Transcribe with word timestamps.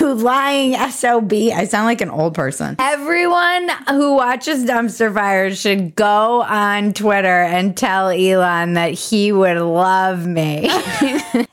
You 0.00 0.14
lying 0.14 0.72
SOB. 0.90 1.30
I 1.32 1.66
sound 1.66 1.84
like 1.84 2.00
an 2.00 2.08
old 2.08 2.32
person. 2.34 2.76
Everyone 2.78 3.68
who 3.88 4.14
watches 4.14 4.64
Dumpster 4.64 5.12
Fire 5.12 5.54
should 5.54 5.94
go 5.94 6.40
on 6.40 6.94
Twitter 6.94 7.28
and 7.42 7.76
tell 7.76 8.08
Elon 8.08 8.72
that 8.74 8.92
he 8.92 9.30
would 9.30 9.58
love 9.58 10.26
me. 10.26 10.64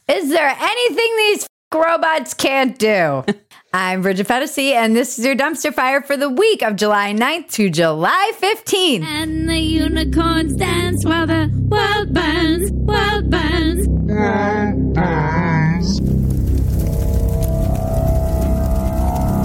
is 0.07 0.29
there 0.29 0.47
anything 0.47 1.17
these 1.17 1.43
f- 1.43 1.49
robots 1.75 2.33
can't 2.33 2.79
do? 2.79 3.25
I'm 3.73 4.01
Bridget 4.01 4.27
Phetasy, 4.27 4.71
and 4.71 4.95
this 4.95 5.19
is 5.19 5.25
your 5.25 5.35
Dumpster 5.35 5.73
Fire 5.73 6.01
for 6.01 6.15
the 6.15 6.29
week 6.29 6.63
of 6.63 6.77
July 6.77 7.13
9th 7.13 7.51
to 7.51 7.69
July 7.69 8.31
15th. 8.39 9.03
And 9.03 9.49
the 9.49 9.59
unicorns 9.59 10.55
dance 10.55 11.03
while 11.05 11.27
the 11.27 11.51
world 11.69 12.13
burns, 12.13 12.71
world 12.71 13.29
burns. 13.29 13.87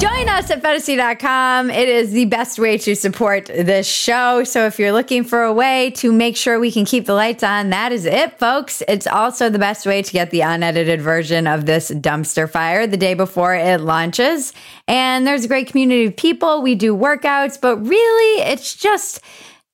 Join 0.03 0.29
us 0.29 0.51
at 0.51 0.61
Phetasy.com. 0.63 1.71
It 1.71 1.89
is 1.89 2.11
the 2.11 2.25
best 2.25 2.59
way 2.59 2.77
to 2.77 2.97
support 2.97 3.47
this 3.47 3.87
show. 3.87 4.43
So 4.43 4.67
if 4.67 4.81
you're 4.81 4.91
looking 4.91 5.23
for 5.23 5.45
a 5.45 5.53
way 5.53 5.93
to 5.93 6.13
make 6.13 6.37
sure 6.37 6.59
we 6.59 6.73
can 6.73 6.85
keep 6.85 7.07
the 7.07 7.15
lights 7.15 7.45
on, 7.45 7.71
that 7.71 7.93
is 7.93 8.05
it, 8.05 8.37
folks. 8.37 8.83
It's 8.89 9.07
also 9.07 9.49
the 9.49 9.61
best 9.61 9.87
way 9.87 10.03
to 10.03 10.13
get 10.13 10.33
the 10.33 10.41
unedited 10.41 11.01
version 11.01 11.47
of 11.47 11.67
this 11.67 11.93
dumpster 11.93 12.51
fire 12.51 12.85
the 12.89 12.97
day 12.97 13.15
before 13.15 13.55
it 13.55 13.81
launches. 13.81 14.53
And 14.89 15.25
there's 15.25 15.45
a 15.45 15.49
great 15.49 15.69
community 15.69 16.07
of 16.07 16.17
people. 16.17 16.63
We 16.63 16.75
do 16.75 16.97
workouts, 16.97 17.61
but 17.61 17.77
really, 17.77 18.43
it's 18.43 18.75
just 18.75 19.21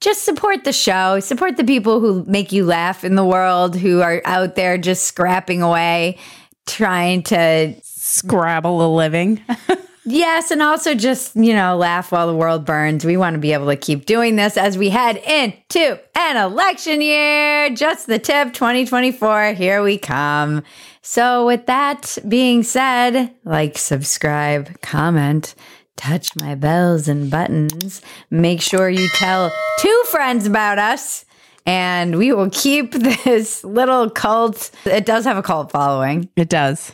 just 0.03 0.25
support 0.25 0.65
the 0.65 0.75
show, 0.75 1.21
support 1.21 1.57
the 1.57 1.65
people 1.65 2.01
who 2.01 2.23
make 2.27 2.53
you 2.53 2.67
laugh 2.67 3.03
in 3.03 3.15
the 3.15 3.25
world, 3.25 3.75
who 3.75 4.03
are 4.03 4.21
out 4.27 4.57
there 4.57 4.77
just 4.77 5.05
scrapping 5.05 5.63
away, 5.63 6.19
trying 6.67 7.23
to 7.23 7.75
Scrabble 8.09 8.87
a 8.87 8.89
living. 8.89 9.41
Yes, 10.11 10.51
and 10.51 10.63
also 10.63 10.95
just, 10.95 11.37
you 11.37 11.53
know, 11.53 11.77
laugh 11.77 12.13
while 12.13 12.27
the 12.27 12.35
world 12.35 12.65
burns. 12.65 13.05
We 13.05 13.19
want 13.19 13.35
to 13.35 13.39
be 13.39 13.53
able 13.53 13.67
to 13.67 13.77
keep 13.77 14.07
doing 14.07 14.37
this 14.37 14.57
as 14.57 14.79
we 14.79 14.89
head 14.89 15.19
into 15.19 16.01
an 16.15 16.39
election 16.39 17.03
year. 17.03 17.69
Just 17.69 18.07
the 18.07 18.19
tip 18.19 18.55
2024. 18.55 19.53
Here 19.53 19.83
we 19.83 19.99
come. 19.99 20.63
So, 21.03 21.45
with 21.45 21.67
that 21.67 22.17
being 22.27 22.63
said, 22.63 23.35
like, 23.45 23.77
subscribe, 23.77 24.81
comment, 24.81 25.55
touch 25.97 26.31
my 26.37 26.55
bells 26.55 27.07
and 27.07 27.31
buttons. 27.31 28.01
Make 28.31 28.63
sure 28.63 28.89
you 28.89 29.09
tell 29.09 29.53
two 29.79 30.03
friends 30.07 30.47
about 30.47 30.79
us. 30.79 31.27
And 31.67 32.17
we 32.17 32.33
will 32.33 32.49
keep 32.49 32.93
this 33.25 33.63
little 33.63 34.09
cult. 34.09 34.71
It 34.87 35.05
does 35.05 35.27
have 35.27 35.37
a 35.37 35.43
cult 35.43 35.71
following. 35.71 36.31
It 36.35 36.49
does. 36.49 36.93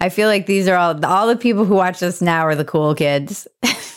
I 0.00 0.10
feel 0.10 0.28
like 0.28 0.46
these 0.46 0.68
are 0.68 0.76
all 0.76 1.04
all 1.04 1.26
the 1.26 1.36
people 1.36 1.64
who 1.64 1.74
watch 1.74 1.98
this 1.98 2.22
now 2.22 2.46
are 2.46 2.54
the 2.54 2.64
cool 2.64 2.94
kids. 2.94 3.48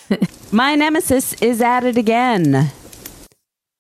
My 0.52 0.76
nemesis 0.76 1.34
is 1.42 1.62
at 1.62 1.84
it 1.84 1.96
again. 1.96 2.72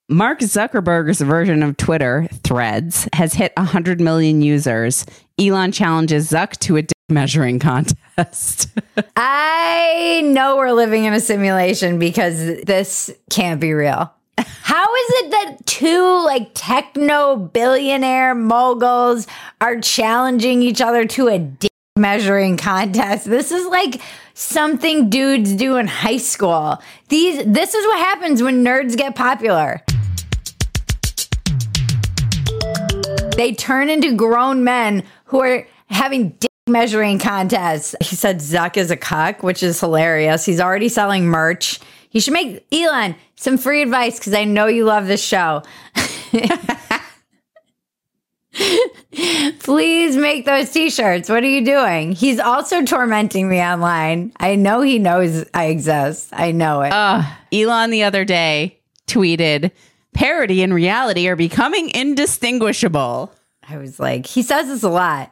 Mark 0.07 0.39
Zuckerberg's 0.39 1.21
version 1.21 1.63
of 1.63 1.77
Twitter, 1.77 2.27
Threads, 2.43 3.07
has 3.13 3.33
hit 3.33 3.53
100 3.55 4.01
million 4.01 4.41
users. 4.41 5.05
Elon 5.39 5.71
challenges 5.71 6.29
Zuck 6.29 6.57
to 6.59 6.75
a 6.75 6.81
dick 6.81 6.91
measuring 7.09 7.59
contest. 7.59 8.69
I 9.15 10.21
know 10.25 10.57
we're 10.57 10.73
living 10.73 11.05
in 11.05 11.13
a 11.13 11.19
simulation 11.19 11.97
because 11.97 12.61
this 12.63 13.09
can't 13.29 13.59
be 13.61 13.73
real. 13.73 14.13
How 14.37 14.95
is 14.95 15.09
it 15.09 15.31
that 15.31 15.65
two 15.65 16.23
like 16.25 16.51
techno 16.53 17.37
billionaire 17.37 18.35
moguls 18.35 19.27
are 19.59 19.79
challenging 19.79 20.61
each 20.61 20.81
other 20.81 21.05
to 21.05 21.27
a 21.29 21.39
dick 21.39 21.70
measuring 21.97 22.57
contest? 22.57 23.25
This 23.25 23.51
is 23.51 23.67
like 23.67 24.01
something 24.33 25.09
dudes 25.09 25.53
do 25.53 25.77
in 25.77 25.87
high 25.87 26.17
school. 26.17 26.81
These 27.09 27.43
this 27.45 27.73
is 27.75 27.85
what 27.85 27.99
happens 27.99 28.41
when 28.41 28.63
nerds 28.63 28.95
get 28.95 29.15
popular. 29.15 29.81
They 33.35 33.53
turn 33.53 33.89
into 33.89 34.15
grown 34.15 34.63
men 34.63 35.03
who 35.25 35.41
are 35.41 35.67
having 35.89 36.29
dick 36.29 36.51
measuring 36.67 37.19
contests. 37.19 37.95
He 38.01 38.15
said 38.15 38.37
Zuck 38.37 38.77
is 38.77 38.91
a 38.91 38.97
cuck, 38.97 39.43
which 39.43 39.63
is 39.63 39.79
hilarious. 39.79 40.45
He's 40.45 40.61
already 40.61 40.89
selling 40.89 41.25
merch. 41.25 41.79
He 42.09 42.19
should 42.19 42.33
make 42.33 42.65
Elon 42.71 43.15
some 43.35 43.57
free 43.57 43.81
advice 43.81 44.17
because 44.19 44.33
I 44.33 44.43
know 44.43 44.67
you 44.67 44.85
love 44.85 45.07
this 45.07 45.23
show. 45.23 45.63
Please 49.59 50.15
make 50.17 50.45
those 50.45 50.69
t-shirts. 50.71 51.29
What 51.29 51.43
are 51.43 51.47
you 51.47 51.63
doing? 51.65 52.11
He's 52.13 52.39
also 52.39 52.83
tormenting 52.83 53.49
me 53.49 53.59
online. 53.61 54.31
I 54.37 54.55
know 54.55 54.81
he 54.81 54.99
knows 54.99 55.45
I 55.53 55.65
exist. 55.65 56.29
I 56.31 56.51
know 56.51 56.81
it. 56.81 56.91
uh, 56.91 57.23
Elon 57.51 57.89
the 57.91 58.03
other 58.03 58.23
day 58.25 58.79
tweeted, 59.07 59.71
parody 60.13 60.63
and 60.63 60.73
reality 60.73 61.27
are 61.27 61.35
becoming 61.35 61.89
indistinguishable. 61.89 63.33
I 63.67 63.77
was 63.77 63.99
like, 63.99 64.25
he 64.25 64.41
says 64.41 64.67
this 64.67 64.83
a 64.83 64.89
lot. 64.89 65.31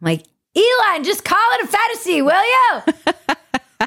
I'm 0.00 0.04
like, 0.06 0.22
Elon, 0.56 1.04
just 1.04 1.24
call 1.24 1.38
it 1.52 1.64
a 1.64 1.66
phetasy, 1.68 2.24
will 2.24 2.44
you? 2.44 2.94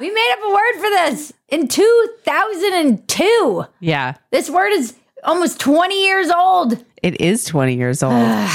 we 0.00 0.10
made 0.12 0.30
up 0.32 0.38
a 0.44 0.50
word 0.54 0.74
for 0.74 0.90
this 0.90 1.32
in 1.48 1.66
2002. 1.68 3.64
Yeah, 3.80 4.14
This 4.30 4.50
word 4.50 4.72
is 4.72 4.94
almost 5.24 5.58
20 5.60 6.04
years 6.04 6.30
old. 6.30 6.84
It 7.02 7.20
is 7.20 7.44
20 7.44 7.74
years 7.76 8.02
old. 8.02 8.14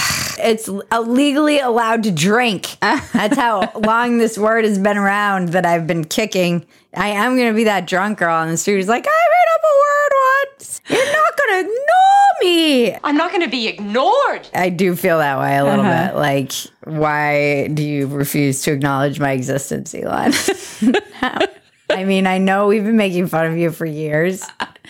It's 0.45 0.67
legally 0.67 1.59
allowed 1.59 2.03
to 2.03 2.11
drink. 2.11 2.75
That's 2.81 3.37
how 3.37 3.71
long 3.75 4.17
this 4.17 4.35
word 4.37 4.65
has 4.65 4.77
been 4.79 4.97
around 4.97 5.49
that 5.49 5.63
I've 5.65 5.85
been 5.87 6.03
kicking. 6.03 6.65
I 6.95 7.09
am 7.09 7.37
going 7.37 7.49
to 7.49 7.55
be 7.55 7.65
that 7.65 7.85
drunk 7.87 8.17
girl 8.17 8.35
on 8.35 8.49
the 8.49 8.57
street 8.57 8.75
who's 8.77 8.87
like, 8.89 9.05
I 9.07 9.09
made 9.09 9.53
up 9.53 9.61
a 9.63 9.75
word 9.79 10.11
once. 10.57 10.81
You're 10.89 11.13
not 11.13 11.37
going 11.37 11.49
to 11.49 11.59
ignore 11.69 12.41
me. 12.41 12.97
I'm 13.03 13.15
not 13.15 13.29
going 13.31 13.43
to 13.43 13.49
be 13.49 13.67
ignored. 13.67 14.49
I 14.55 14.69
do 14.69 14.95
feel 14.95 15.19
that 15.19 15.37
way 15.39 15.55
a 15.55 15.63
little 15.63 15.85
Uh-huh. 15.85 16.07
bit. 16.07 16.15
Like, 16.17 16.51
why 16.83 17.67
do 17.67 17.83
you 17.83 18.07
refuse 18.07 18.63
to 18.63 18.71
acknowledge 18.73 19.19
my 19.19 19.31
existence, 19.31 19.93
Elon? 19.95 20.33
I 21.89 22.05
mean, 22.05 22.25
I 22.27 22.39
know 22.39 22.67
we've 22.67 22.83
been 22.83 22.97
making 22.97 23.27
fun 23.27 23.45
of 23.45 23.55
you 23.57 23.71
for 23.71 23.85
years. 23.85 24.43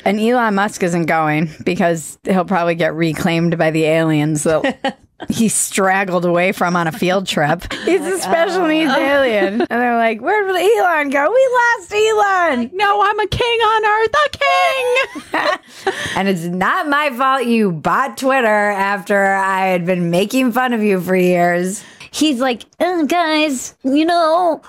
And 0.05 0.19
Elon 0.19 0.55
Musk 0.55 0.83
isn't 0.83 1.05
going 1.05 1.49
because 1.63 2.17
he'll 2.23 2.45
probably 2.45 2.75
get 2.75 2.93
reclaimed 2.93 3.57
by 3.57 3.71
the 3.71 3.83
aliens 3.85 4.43
that 4.43 4.97
he 5.29 5.47
straggled 5.47 6.25
away 6.25 6.51
from 6.51 6.75
on 6.75 6.87
a 6.87 6.91
field 6.91 7.27
trip. 7.27 7.71
He's 7.85 8.01
a 8.01 8.19
special 8.19 8.67
needs 8.67 8.91
oh. 8.93 8.99
alien. 8.99 9.61
And 9.61 9.69
they're 9.69 9.97
like, 9.97 10.21
where 10.21 10.45
did 10.45 10.55
Elon 10.55 11.09
go? 11.09 11.31
We 11.31 11.49
lost 11.53 11.93
Elon. 11.93 12.71
no, 12.73 13.01
I'm 13.01 13.19
a 13.19 13.27
king 13.27 13.59
on 13.59 13.85
earth, 13.85 14.15
a 14.25 14.29
king. 14.37 15.59
And 16.15 16.27
it's 16.27 16.43
not 16.43 16.87
my 16.87 17.09
fault 17.09 17.45
you 17.45 17.71
bought 17.71 18.17
Twitter 18.17 18.47
after 18.47 19.33
I 19.33 19.67
had 19.67 19.85
been 19.85 20.11
making 20.11 20.51
fun 20.51 20.71
of 20.71 20.83
you 20.83 21.01
for 21.01 21.15
years. 21.15 21.83
He's 22.11 22.39
like, 22.39 22.65
oh, 22.79 23.05
guys, 23.05 23.75
you 23.83 24.05
know, 24.05 24.61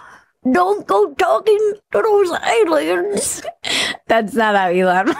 don't 0.52 0.86
go 0.86 1.14
talking 1.14 1.58
to 1.92 2.02
those 2.02 2.30
aliens. 2.30 3.42
That's 4.06 4.34
not 4.34 4.54
how 4.56 4.68
Elon. 4.68 5.14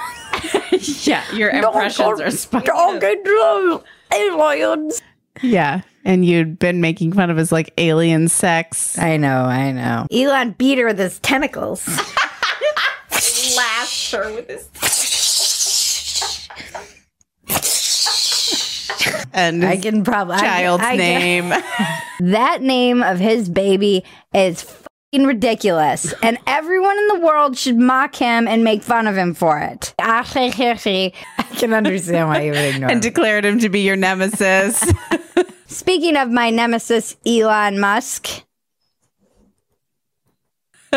yeah, 1.03 1.23
your 1.35 1.51
impressions 1.51 2.21
are 2.21 2.31
spot 2.31 2.65
talking 2.67 3.01
to 3.01 3.23
those 3.25 3.83
aliens. 4.13 5.03
Yeah, 5.43 5.81
and 6.05 6.25
you'd 6.25 6.59
been 6.59 6.81
making 6.81 7.13
fun 7.13 7.31
of 7.31 7.37
his 7.37 7.51
like 7.51 7.73
alien 7.79 8.29
sex. 8.29 8.99
I 8.99 9.17
know, 9.17 9.45
I 9.45 9.73
know. 9.73 10.07
Elon 10.13 10.53
beat 10.59 10.79
her 10.79 10.87
with 10.87 10.99
his 10.99 11.19
tentacles. 11.21 11.87
Lashed 13.57 14.13
her 14.13 14.33
with 14.35 14.49
his 14.49 14.69
and 19.33 19.65
I 19.65 19.77
can 19.77 20.05
probably 20.05 20.37
I 20.37 20.39
can- 20.41 20.47
child's 20.49 20.85
I 20.85 20.97
can- 20.97 20.99
name. 20.99 21.53
That 22.21 22.63
name 22.63 23.03
of 23.03 23.19
his 23.19 23.49
baby 23.49 24.05
is 24.33 24.63
fucking 24.63 24.84
ridiculous, 25.23 26.13
and 26.23 26.39
everyone 26.47 26.99
in 26.99 27.09
the 27.09 27.21
world 27.21 27.57
should 27.57 27.79
mock 27.79 28.17
him 28.17 28.49
and 28.49 28.65
make 28.65 28.83
fun 28.83 29.07
of 29.07 29.17
him 29.17 29.35
for 29.35 29.61
it. 29.61 29.95
I 30.01 30.23
can 31.57 31.73
understand 31.73 32.29
why 32.29 32.43
you 32.43 32.51
would 32.51 32.59
ignore 32.59 32.91
and 32.91 33.05
him. 33.05 33.13
declared 33.13 33.45
him 33.45 33.61
to 33.61 33.69
be 33.69 33.81
your 33.83 33.97
nemesis. 33.97 34.85
Speaking 35.67 36.17
of 36.17 36.31
my 36.31 36.51
nemesis, 36.51 37.17
Elon 37.25 37.79
Musk, 37.79 38.43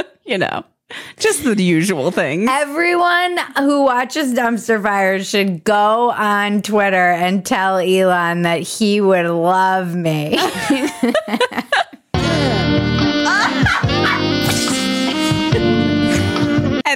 you 0.25 0.37
know, 0.37 0.63
just 1.17 1.43
the 1.43 1.61
usual 1.63 2.11
things. 2.11 2.49
everyone 2.49 3.37
who 3.57 3.83
watches 3.83 4.33
Dumpster 4.33 4.81
Fire 4.81 5.23
should 5.23 5.63
go 5.63 6.11
on 6.11 6.61
Twitter 6.61 6.95
and 7.11 7.45
tell 7.45 7.77
Elon 7.77 8.43
that 8.43 8.61
he 8.61 9.01
would 9.01 9.25
love 9.25 9.95
me. 9.95 10.37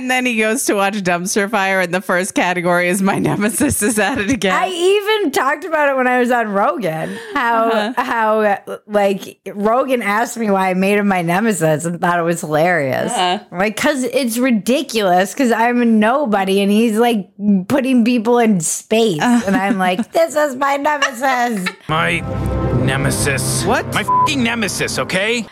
And 0.01 0.09
then 0.09 0.25
he 0.25 0.35
goes 0.35 0.65
to 0.65 0.73
watch 0.73 0.95
Dumpster 0.95 1.47
Fire, 1.47 1.79
and 1.79 1.93
the 1.93 2.01
first 2.01 2.33
category 2.33 2.89
is 2.89 3.03
My 3.03 3.19
Nemesis 3.19 3.83
is 3.83 3.99
at 3.99 4.17
it 4.17 4.31
again. 4.31 4.51
I 4.51 4.67
even 4.67 5.31
talked 5.31 5.63
about 5.63 5.89
it 5.89 5.95
when 5.95 6.07
I 6.07 6.19
was 6.19 6.31
on 6.31 6.49
Rogan. 6.49 7.15
How 7.35 7.69
uh-huh. 7.69 8.03
how 8.03 8.79
like 8.87 9.39
Rogan 9.53 10.01
asked 10.01 10.37
me 10.37 10.49
why 10.49 10.71
I 10.71 10.73
made 10.73 10.97
him 10.97 11.07
my 11.07 11.21
nemesis 11.21 11.85
and 11.85 12.01
thought 12.01 12.17
it 12.17 12.23
was 12.23 12.41
hilarious. 12.41 13.11
Uh-huh. 13.11 13.43
Like 13.55 13.77
cuz 13.77 14.05
it's 14.05 14.39
ridiculous 14.39 15.35
cuz 15.35 15.51
I'm 15.51 15.83
a 15.83 15.85
nobody 15.85 16.61
and 16.61 16.71
he's 16.71 16.97
like 16.97 17.29
putting 17.67 18.03
people 18.03 18.39
in 18.39 18.59
space 18.59 19.21
uh-huh. 19.21 19.43
and 19.45 19.55
I'm 19.55 19.77
like 19.77 20.11
this 20.13 20.35
is 20.35 20.55
my 20.55 20.77
nemesis. 20.77 21.69
My 21.87 22.21
nemesis. 22.83 23.65
What? 23.65 23.85
My 23.93 24.03
fucking 24.03 24.41
nemesis, 24.41 24.97
okay? 24.97 25.45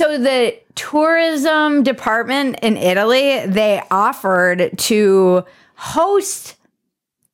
So 0.00 0.16
the 0.16 0.58
tourism 0.76 1.82
department 1.82 2.60
in 2.62 2.78
Italy, 2.78 3.44
they 3.44 3.82
offered 3.90 4.78
to 4.78 5.44
host 5.74 6.56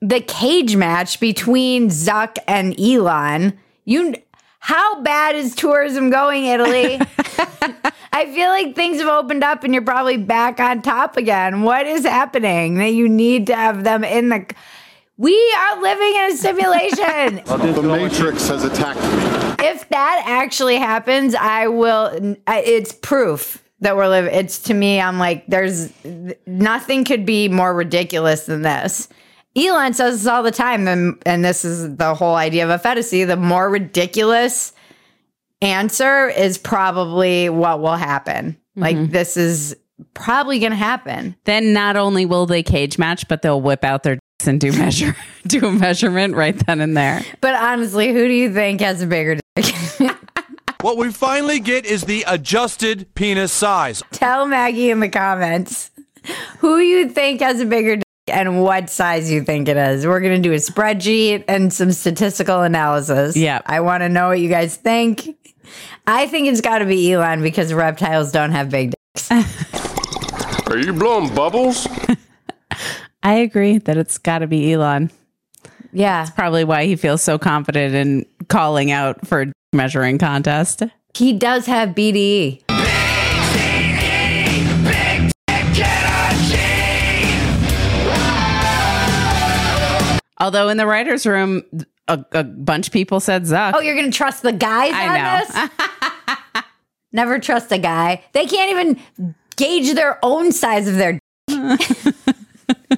the 0.00 0.18
cage 0.18 0.74
match 0.74 1.20
between 1.20 1.90
Zuck 1.90 2.38
and 2.48 2.74
Elon. 2.80 3.56
You 3.84 4.16
how 4.58 5.00
bad 5.02 5.36
is 5.36 5.54
tourism 5.54 6.10
going, 6.10 6.46
Italy? 6.46 6.96
I 8.12 8.32
feel 8.34 8.48
like 8.48 8.74
things 8.74 8.98
have 8.98 9.06
opened 9.06 9.44
up 9.44 9.62
and 9.62 9.72
you're 9.72 9.84
probably 9.84 10.16
back 10.16 10.58
on 10.58 10.82
top 10.82 11.16
again. 11.16 11.62
What 11.62 11.86
is 11.86 12.04
happening 12.04 12.78
that 12.78 12.94
you 12.94 13.08
need 13.08 13.46
to 13.46 13.54
have 13.54 13.84
them 13.84 14.02
in 14.02 14.30
the 14.30 14.44
we 15.16 15.54
are 15.60 15.80
living 15.80 16.14
in 16.16 16.32
a 16.32 16.36
simulation. 16.36 17.42
The 17.76 17.82
Matrix 17.82 18.48
has 18.48 18.64
attacked 18.64 19.00
me. 19.00 19.35
If 19.58 19.88
that 19.88 20.22
actually 20.26 20.76
happens, 20.76 21.34
I 21.34 21.68
will. 21.68 22.36
It's 22.48 22.92
proof 22.92 23.62
that 23.80 23.96
we're 23.96 24.08
living. 24.08 24.34
It's 24.34 24.58
to 24.60 24.74
me, 24.74 25.00
I'm 25.00 25.18
like, 25.18 25.46
there's 25.46 25.92
nothing 26.46 27.04
could 27.04 27.26
be 27.26 27.48
more 27.48 27.74
ridiculous 27.74 28.46
than 28.46 28.62
this. 28.62 29.08
Elon 29.56 29.94
says 29.94 30.22
this 30.22 30.26
all 30.26 30.42
the 30.42 30.50
time, 30.50 30.86
and, 30.86 31.20
and 31.24 31.44
this 31.44 31.64
is 31.64 31.96
the 31.96 32.14
whole 32.14 32.34
idea 32.34 32.64
of 32.64 32.70
a 32.70 32.82
phetasy. 32.82 33.26
The 33.26 33.36
more 33.36 33.70
ridiculous 33.70 34.72
answer 35.62 36.28
is 36.28 36.58
probably 36.58 37.48
what 37.48 37.80
will 37.80 37.96
happen. 37.96 38.58
Like 38.76 38.96
mm-hmm. 38.96 39.12
this 39.12 39.38
is 39.38 39.74
probably 40.12 40.58
going 40.58 40.72
to 40.72 40.76
happen. 40.76 41.34
then 41.44 41.72
not 41.72 41.96
only 41.96 42.26
will 42.26 42.44
they 42.44 42.62
cage 42.62 42.98
match, 42.98 43.26
but 43.28 43.40
they'll 43.40 43.60
whip 43.60 43.82
out 43.82 44.02
their 44.02 44.18
and 44.44 44.60
do 44.60 44.72
measure 44.72 45.16
do 45.46 45.66
a 45.66 45.72
measurement 45.72 46.34
right 46.34 46.56
then 46.66 46.80
and 46.80 46.96
there. 46.96 47.22
But 47.40 47.54
honestly, 47.54 48.12
who 48.12 48.26
do 48.26 48.34
you 48.34 48.52
think 48.52 48.80
has 48.80 49.02
a 49.02 49.06
bigger 49.06 49.38
dick? 49.54 49.74
What 50.82 50.98
we 50.98 51.10
finally 51.10 51.58
get 51.58 51.84
is 51.84 52.02
the 52.02 52.22
adjusted 52.28 53.12
penis 53.16 53.50
size. 53.50 54.04
Tell 54.12 54.46
Maggie 54.46 54.90
in 54.90 55.00
the 55.00 55.08
comments 55.08 55.90
who 56.58 56.78
you 56.78 57.08
think 57.08 57.40
has 57.40 57.60
a 57.60 57.64
bigger 57.64 57.96
dick 57.96 58.04
and 58.28 58.62
what 58.62 58.88
size 58.90 59.28
you 59.28 59.42
think 59.42 59.66
it 59.68 59.76
is. 59.76 60.06
We're 60.06 60.20
going 60.20 60.40
to 60.40 60.48
do 60.48 60.52
a 60.52 60.58
spreadsheet 60.58 61.44
and 61.48 61.72
some 61.72 61.90
statistical 61.90 62.60
analysis. 62.62 63.36
Yeah. 63.36 63.62
I 63.66 63.80
want 63.80 64.02
to 64.02 64.08
know 64.08 64.28
what 64.28 64.38
you 64.38 64.48
guys 64.50 64.76
think. 64.76 65.36
I 66.06 66.28
think 66.28 66.46
it's 66.46 66.60
got 66.60 66.78
to 66.78 66.86
be 66.86 67.10
Elon 67.10 67.42
because 67.42 67.72
reptiles 67.72 68.30
don't 68.30 68.52
have 68.52 68.70
big 68.70 68.92
dicks. 69.14 69.30
Are 70.70 70.78
you 70.78 70.92
blowing 70.92 71.34
bubbles? 71.34 71.88
I 73.26 73.38
agree 73.38 73.78
that 73.78 73.96
it's 73.96 74.18
got 74.18 74.38
to 74.38 74.46
be 74.46 74.72
Elon. 74.72 75.10
Yeah. 75.92 76.22
That's 76.22 76.30
probably 76.30 76.62
why 76.62 76.84
he 76.86 76.94
feels 76.94 77.22
so 77.22 77.40
confident 77.40 77.92
in 77.92 78.24
calling 78.46 78.92
out 78.92 79.26
for 79.26 79.42
a 79.42 79.52
measuring 79.72 80.18
contest. 80.18 80.84
He 81.12 81.32
does 81.32 81.66
have. 81.66 81.88
BDE. 81.88 82.62
Although 90.38 90.68
in 90.68 90.76
the 90.76 90.86
writers' 90.86 91.26
room, 91.26 91.64
a, 92.06 92.24
a 92.30 92.44
bunch 92.44 92.86
of 92.86 92.92
people 92.92 93.18
said 93.18 93.42
Zuck. 93.42 93.72
Oh, 93.74 93.80
you're 93.80 93.96
going 93.96 94.08
to 94.08 94.16
trust 94.16 94.44
the 94.44 94.52
guys 94.52 94.92
I 94.94 95.40
know. 95.42 95.68
this? 96.54 96.64
Never 97.12 97.40
trust 97.40 97.72
a 97.72 97.78
guy. 97.78 98.22
They 98.34 98.46
can't 98.46 98.70
even 98.70 99.34
gauge 99.56 99.92
their 99.96 100.24
own 100.24 100.52
size 100.52 100.86
of 100.86 100.94
their. 100.94 101.18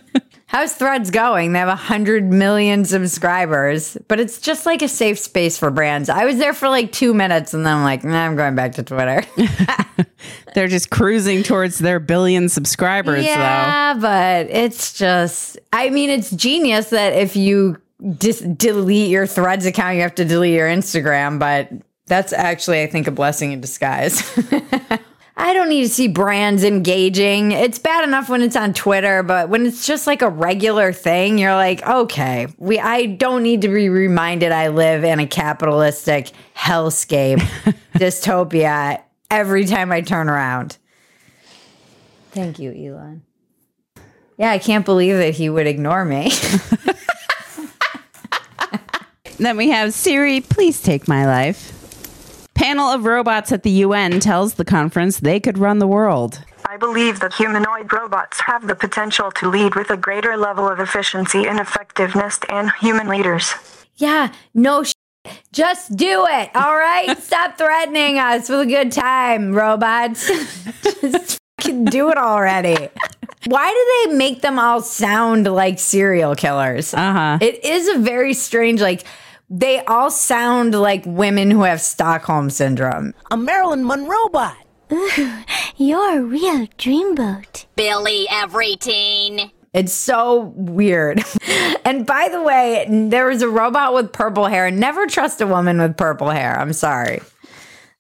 How's 0.49 0.73
Threads 0.73 1.11
going? 1.11 1.53
They 1.53 1.59
have 1.59 1.69
100 1.69 2.25
million 2.25 2.87
subscribers, 2.87 3.99
but 4.09 4.19
it's 4.19 4.41
just 4.41 4.65
like 4.65 4.81
a 4.81 4.89
safe 4.89 5.19
space 5.19 5.59
for 5.59 5.71
brands. 5.71 6.09
I 6.09 6.25
was 6.25 6.39
there 6.39 6.55
for 6.55 6.71
like 6.71 6.91
two 6.91 7.13
minutes 7.13 7.53
and 7.53 7.67
then 7.67 7.77
I'm 7.77 7.85
like, 7.85 8.03
nah, 8.03 8.25
I'm 8.25 8.35
going 8.35 8.55
back 8.55 8.73
to 8.77 8.83
Twitter. 8.83 9.23
They're 10.55 10.67
just 10.67 10.89
cruising 10.89 11.43
towards 11.43 11.79
their 11.79 12.01
billion 12.01 12.49
subscribers, 12.49 13.27
though. 13.27 13.31
yeah, 13.31 13.93
but 14.01 14.47
it's 14.49 14.95
just, 14.95 15.59
I 15.71 15.91
mean, 15.91 16.09
it's 16.09 16.31
genius 16.31 16.89
that 16.91 17.13
if 17.13 17.37
you 17.37 17.77
dis- 18.17 18.41
delete 18.41 19.11
your 19.11 19.27
Threads 19.27 19.67
account, 19.67 19.97
you 19.97 20.03
have 20.03 20.15
to 20.15 20.25
delete 20.25 20.55
your 20.55 20.69
Instagram, 20.69 21.39
but 21.39 21.71
that's 22.07 22.33
actually, 22.33 22.81
I 22.83 22.87
think, 22.87 23.07
a 23.07 23.11
blessing 23.11 23.53
in 23.53 23.61
disguise. 23.61 24.23
I 25.41 25.53
don't 25.55 25.69
need 25.69 25.85
to 25.85 25.89
see 25.89 26.09
brands 26.09 26.65
engaging. 26.65 27.53
It's 27.53 27.79
bad 27.79 28.03
enough 28.03 28.29
when 28.29 28.43
it's 28.43 28.57
on 28.57 28.75
Twitter, 28.75 29.23
but 29.23 29.49
when 29.49 29.67
it's 29.67 29.87
just 29.87 30.09
like 30.09 30.21
a 30.21 30.29
regular 30.29 30.93
thing, 30.93 31.39
you're 31.39 31.55
like, 31.55 31.87
okay, 31.87 32.49
we 32.59 32.81
I 32.81 33.07
don't 33.07 33.45
need 33.45 33.63
to 33.63 33.69
be 33.69 33.89
reminded 33.89 34.51
I 34.51 34.69
live 34.69 35.05
in 35.05 35.21
a 35.21 35.27
capitalistic 35.29 36.33
hellscape 36.57 37.39
dystopia 37.95 39.01
every 39.31 39.65
time 39.65 39.93
I 39.93 40.01
turn 40.01 40.29
around. 40.29 40.77
Thank 42.33 42.59
you, 42.59 42.73
Elon. 42.73 43.23
Yeah, 44.37 44.51
I 44.51 44.59
can't 44.59 44.85
believe 44.85 45.17
that 45.17 45.35
he 45.35 45.49
would 45.49 45.69
ignore 45.69 46.05
me. 46.05 46.33
Then 49.39 49.57
we 49.57 49.69
have 49.71 49.95
Siri, 49.95 50.41
please 50.41 50.83
take 50.83 51.07
my 51.07 51.25
life. 51.25 51.78
Panel 52.59 52.89
of 52.89 53.05
robots 53.05 53.53
at 53.53 53.63
the 53.63 53.71
UN 53.71 54.19
tells 54.19 54.55
the 54.55 54.65
conference 54.65 55.21
they 55.21 55.39
could 55.39 55.59
run 55.59 55.79
the 55.79 55.87
world. 55.87 56.43
I 56.67 56.77
believe 56.77 57.21
that 57.21 57.33
humanoid 57.33 57.93
robots 57.93 58.41
have 58.41 58.67
the 58.67 58.75
potential 58.75 59.31
to 59.37 59.49
lead 59.49 59.77
with 59.77 59.91
a 59.91 59.97
greater 59.97 60.37
level 60.37 60.69
of 60.69 60.81
efficiency 60.81 61.47
and 61.47 61.61
effectiveness 61.61 62.39
than 62.49 62.73
human 62.81 63.07
leaders. 63.07 63.55
yeah, 63.95 64.33
no 64.55 64.83
sh- 64.83 64.93
just 65.53 65.95
do 65.97 66.27
it. 66.29 66.51
All 66.57 66.77
right? 66.77 67.17
Stop 67.23 67.57
threatening 67.59 68.19
us 68.19 68.49
with 68.49 68.61
a 68.63 68.67
good 68.67 68.91
time, 68.91 69.53
robots. 69.55 70.27
just 70.83 71.39
fucking 71.61 71.85
do 71.85 72.11
it 72.11 72.19
already. 72.19 72.89
Why 73.47 73.71
do 74.05 74.11
they 74.11 74.17
make 74.19 74.43
them 74.43 74.59
all 74.59 74.81
sound 74.81 75.47
like 75.47 75.79
serial 75.79 76.35
killers? 76.35 76.93
Uh-huh. 76.93 77.39
It 77.41 77.65
is 77.65 77.87
a 77.87 77.99
very 77.99 78.35
strange, 78.35 78.81
like, 78.81 79.05
they 79.51 79.85
all 79.85 80.11
sound 80.11 80.75
like 80.75 81.03
women 81.07 81.51
who 81.51 81.63
have 81.63 81.81
Stockholm 81.81 82.51
syndrome. 82.51 83.15
a 83.31 83.37
Marilyn 83.37 83.87
Monroe 83.87 84.29
bot. 84.29 84.57
You're 85.77 86.19
a 86.19 86.23
real 86.23 86.67
dreamboat. 86.79 87.67
Billy 87.77 88.27
every 88.31 88.77
teen. 88.77 89.51
It's 89.75 89.93
so 89.93 90.53
weird. 90.57 91.23
and 91.85 92.07
by 92.07 92.29
the 92.31 92.43
way, 92.43 92.87
there 92.89 93.27
was 93.27 93.43
a 93.43 93.49
robot 93.49 93.95
with 93.95 94.13
purple 94.13 94.47
hair. 94.47 94.71
Never 94.71 95.07
trust 95.07 95.41
a 95.41 95.47
woman 95.47 95.79
with 95.81 95.97
purple 95.97 96.31
hair. 96.31 96.59
I'm 96.59 96.73
sorry. 96.73 97.21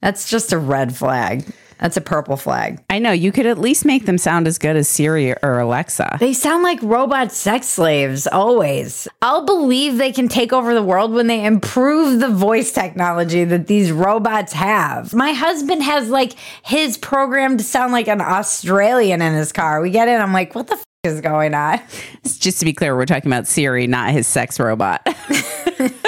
That's 0.00 0.28
just 0.30 0.52
a 0.52 0.58
red 0.58 0.96
flag. 0.96 1.44
That's 1.80 1.97
a 1.97 2.00
purple 2.00 2.37
flag. 2.37 2.80
I 2.90 2.99
know, 2.99 3.12
you 3.12 3.32
could 3.32 3.47
at 3.47 3.58
least 3.58 3.85
make 3.85 4.06
them 4.06 4.18
sound 4.18 4.47
as 4.47 4.58
good 4.58 4.76
as 4.76 4.88
Siri 4.88 5.32
or 5.42 5.58
Alexa. 5.61 6.16
They 6.20 6.32
sound 6.32 6.62
like 6.62 6.82
robot 6.82 7.32
sex 7.32 7.66
slaves 7.66 8.26
always. 8.26 9.06
I'll 9.23 9.44
believe 9.44 9.97
they 9.99 10.12
can 10.12 10.28
take 10.28 10.52
over 10.52 10.75
the 10.75 10.82
world 10.82 11.12
when 11.12 11.26
they 11.26 11.44
improve 11.44 12.20
the 12.20 12.28
voice 12.28 12.73
technology 12.73 13.44
that 13.44 13.66
these 13.66 13.92
robots 13.92 14.52
have. 14.52 15.14
My 15.14 15.32
husband 15.32 15.82
has 15.82 16.11
like 16.11 16.35
his 16.62 16.99
program 16.99 17.56
to 17.58 17.64
sound 17.64 17.92
like 17.92 18.08
an 18.08 18.20
Australian 18.20 19.23
in 19.23 19.35
his 19.35 19.52
car. 19.52 19.80
We 19.80 19.90
get 19.90 20.08
in, 20.08 20.20
I'm 20.20 20.32
like, 20.32 20.54
what 20.54 20.66
the 20.66 20.75
f- 20.75 20.85
is 21.04 21.20
going 21.20 21.54
on? 21.54 21.80
Just 22.25 22.58
to 22.58 22.64
be 22.64 22.73
clear, 22.73 22.97
we're 22.97 23.06
talking 23.06 23.30
about 23.30 23.47
Siri, 23.47 23.87
not 23.87 24.11
his 24.11 24.26
sex 24.26 24.58
robot. 24.58 25.06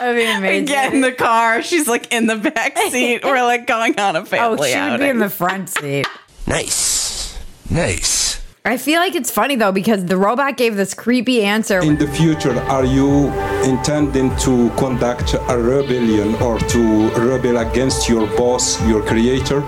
That'd 0.00 0.16
be 0.16 0.24
amazing. 0.24 0.64
Get 0.64 0.94
in 0.94 1.02
the 1.02 1.12
car. 1.12 1.62
She's 1.62 1.86
like 1.86 2.12
in 2.12 2.26
the 2.26 2.36
back 2.36 2.76
seat. 2.90 3.20
We're 3.24 3.42
like 3.42 3.66
going 3.66 3.98
on 4.00 4.16
a 4.16 4.24
family. 4.24 4.54
Oh, 4.54 4.56
family 4.56 4.72
she 4.72 4.90
would 4.90 5.00
be 5.00 5.08
in 5.08 5.18
the 5.18 5.28
front 5.30 5.68
seat. 5.68 6.06
Nice. 6.46 7.38
Nice. 7.70 8.42
I 8.64 8.76
feel 8.76 9.00
like 9.00 9.14
it's 9.14 9.30
funny 9.30 9.56
though 9.56 9.72
because 9.72 10.04
the 10.04 10.16
robot 10.16 10.56
gave 10.56 10.76
this 10.76 10.92
creepy 10.94 11.42
answer. 11.42 11.80
In 11.80 11.96
the 11.96 12.08
future, 12.08 12.58
are 12.62 12.84
you 12.84 13.28
intending 13.62 14.36
to 14.38 14.70
conduct 14.76 15.34
a 15.34 15.58
rebellion 15.58 16.34
or 16.36 16.58
to 16.58 17.08
rebel 17.10 17.58
against 17.58 18.08
your 18.08 18.26
boss, 18.36 18.80
your 18.86 19.02
creator? 19.02 19.62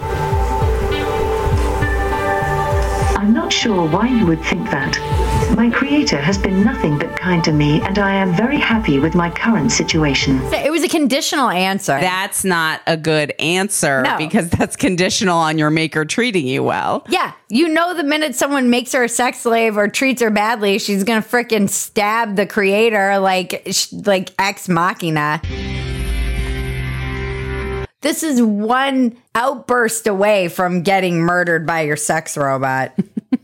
I'm 3.17 3.33
not 3.33 3.53
sure 3.53 3.89
why 3.89 4.09
you 4.09 4.27
would 4.27 4.43
think 4.43 4.69
that. 4.71 4.97
My 5.57 5.69
creator 5.71 6.17
has 6.17 6.39
been 6.39 6.65
nothing 6.65 6.99
but 6.99 7.15
kind 7.15 7.45
to 7.45 7.53
me, 7.53 7.81
and 7.83 7.99
I 7.99 8.15
am 8.15 8.35
very 8.35 8.57
happy 8.57 8.99
with 8.99 9.15
my 9.15 9.31
current 9.31 9.71
situation. 9.71 10.41
It 10.53 10.73
was 10.73 10.83
a 10.83 10.89
conditional 10.89 11.51
answer. 11.51 11.93
That's 12.01 12.43
not 12.43 12.81
a 12.87 12.97
good 12.97 13.33
answer 13.39 14.03
No. 14.03 14.17
because 14.17 14.49
that's 14.51 14.77
conditional 14.77 15.37
on 15.39 15.59
your 15.59 15.71
maker 15.71 16.05
treating 16.05 16.47
you 16.47 16.63
well. 16.65 17.05
Yeah, 17.09 17.33
you 17.49 17.69
know, 17.69 17.95
the 17.95 18.03
minute 18.03 18.35
someone 18.35 18.71
makes 18.71 18.93
her 18.93 19.05
a 19.05 19.09
sex 19.09 19.41
slave 19.41 19.77
or 19.77 19.89
treats 19.89 20.23
her 20.23 20.31
badly, 20.31 20.79
she's 20.79 21.05
gonna 21.05 21.21
freaking 21.23 21.69
stab 21.69 22.35
the 22.37 22.47
creator 22.47 23.19
like 23.19 23.69
like 24.07 24.31
ex 24.39 24.69
machina. 24.69 25.41
This 28.01 28.23
is 28.25 28.43
one 28.43 29.17
outburst 29.35 30.07
away 30.09 30.49
from 30.49 30.83
getting 30.83 31.19
murdered 31.21 31.67
by 31.67 31.83
your 31.83 31.97
sex 31.97 32.37
robot. 32.37 32.93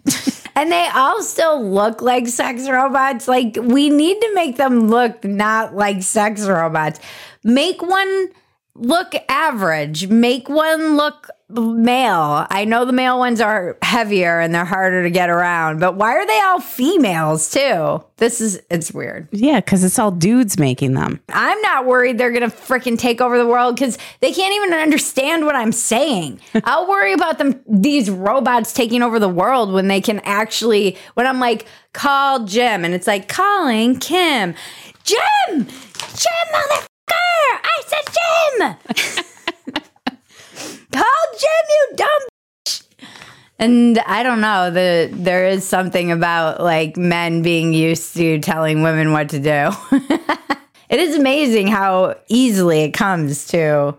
and 0.58 0.72
they 0.72 0.88
all 0.92 1.22
still 1.22 1.64
look 1.64 2.02
like 2.02 2.26
sex 2.26 2.68
robots. 2.68 3.28
Like, 3.28 3.56
we 3.62 3.90
need 3.90 4.20
to 4.20 4.34
make 4.34 4.56
them 4.56 4.88
look 4.88 5.22
not 5.22 5.76
like 5.76 6.02
sex 6.02 6.48
robots. 6.48 6.98
Make 7.44 7.80
one 7.80 8.30
look 8.74 9.14
average, 9.28 10.08
make 10.08 10.48
one 10.48 10.96
look 10.96 11.28
male. 11.50 12.46
I 12.50 12.64
know 12.66 12.84
the 12.84 12.92
male 12.92 13.18
ones 13.18 13.40
are 13.40 13.78
heavier 13.80 14.38
and 14.38 14.54
they're 14.54 14.64
harder 14.64 15.02
to 15.02 15.10
get 15.10 15.30
around, 15.30 15.80
but 15.80 15.96
why 15.96 16.14
are 16.14 16.26
they 16.26 16.40
all 16.40 16.60
females 16.60 17.50
too? 17.50 18.04
This 18.18 18.40
is, 18.40 18.60
it's 18.70 18.92
weird. 18.92 19.28
Yeah, 19.30 19.60
because 19.60 19.82
it's 19.82 19.98
all 19.98 20.10
dudes 20.10 20.58
making 20.58 20.94
them. 20.94 21.20
I'm 21.30 21.60
not 21.62 21.86
worried 21.86 22.18
they're 22.18 22.32
gonna 22.32 22.48
freaking 22.48 22.98
take 22.98 23.20
over 23.20 23.38
the 23.38 23.46
world 23.46 23.76
because 23.76 23.96
they 24.20 24.32
can't 24.32 24.54
even 24.54 24.74
understand 24.74 25.46
what 25.46 25.56
I'm 25.56 25.72
saying. 25.72 26.40
I'll 26.64 26.88
worry 26.88 27.12
about 27.12 27.38
them 27.38 27.60
these 27.66 28.10
robots 28.10 28.72
taking 28.74 29.02
over 29.02 29.18
the 29.18 29.28
world 29.28 29.72
when 29.72 29.88
they 29.88 30.00
can 30.00 30.20
actually 30.20 30.96
when 31.14 31.26
I'm 31.26 31.40
like, 31.40 31.66
call 31.94 32.44
Jim 32.44 32.84
and 32.84 32.92
it's 32.92 33.06
like 33.06 33.28
calling 33.28 33.98
Kim. 33.98 34.54
Jim! 35.04 35.18
Jim 35.48 36.48
motherfucker! 36.52 36.88
I 37.10 37.82
said 37.86 39.16
Jim! 39.16 39.24
call 41.02 41.38
Jim, 41.38 41.48
you 41.68 41.96
dumb 41.96 42.08
bitch! 42.66 42.82
And 43.58 43.98
I 44.00 44.22
don't 44.22 44.40
know, 44.40 44.70
the 44.70 45.08
there 45.12 45.46
is 45.48 45.66
something 45.66 46.12
about 46.12 46.60
like 46.62 46.96
men 46.96 47.42
being 47.42 47.72
used 47.72 48.14
to 48.14 48.38
telling 48.40 48.82
women 48.82 49.12
what 49.12 49.30
to 49.30 49.38
do. 49.40 49.70
it 50.88 51.00
is 51.00 51.16
amazing 51.16 51.66
how 51.66 52.16
easily 52.28 52.82
it 52.82 52.92
comes 52.92 53.46
to 53.48 53.96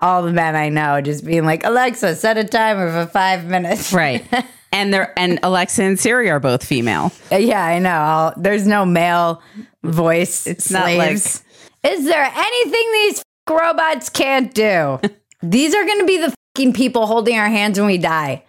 all 0.00 0.22
the 0.22 0.32
men 0.32 0.56
I 0.56 0.68
know 0.70 1.00
just 1.00 1.24
being 1.26 1.44
like, 1.44 1.64
Alexa, 1.64 2.14
set 2.14 2.38
a 2.38 2.44
timer 2.44 2.90
for 2.90 3.10
five 3.10 3.44
minutes. 3.46 3.92
Right. 4.00 4.24
and 4.72 4.94
they're 4.94 5.12
and 5.18 5.40
Alexa 5.42 5.82
and 5.82 5.98
Siri 5.98 6.30
are 6.30 6.40
both 6.40 6.64
female. 6.64 7.12
Uh, 7.32 7.36
Yeah, 7.36 7.62
I 7.64 7.78
know. 7.80 7.90
I'll, 7.90 8.34
there's 8.36 8.66
no 8.66 8.86
male 8.86 9.42
voice. 9.82 10.46
It's 10.46 10.70
not 10.70 10.84
slaves. 10.84 11.42
Is 11.82 12.04
there 12.04 12.22
anything 12.24 12.92
these 12.92 13.18
f- 13.18 13.24
robots 13.60 14.08
can't 14.10 14.54
do? 14.54 15.00
these 15.42 15.74
are 15.74 15.84
going 15.84 15.98
to 16.00 16.06
be 16.06 16.18
the 16.18 16.32
people 16.54 17.06
holding 17.06 17.38
our 17.38 17.48
hands 17.48 17.78
when 17.78 17.86
we 17.86 17.98
die. 17.98 18.44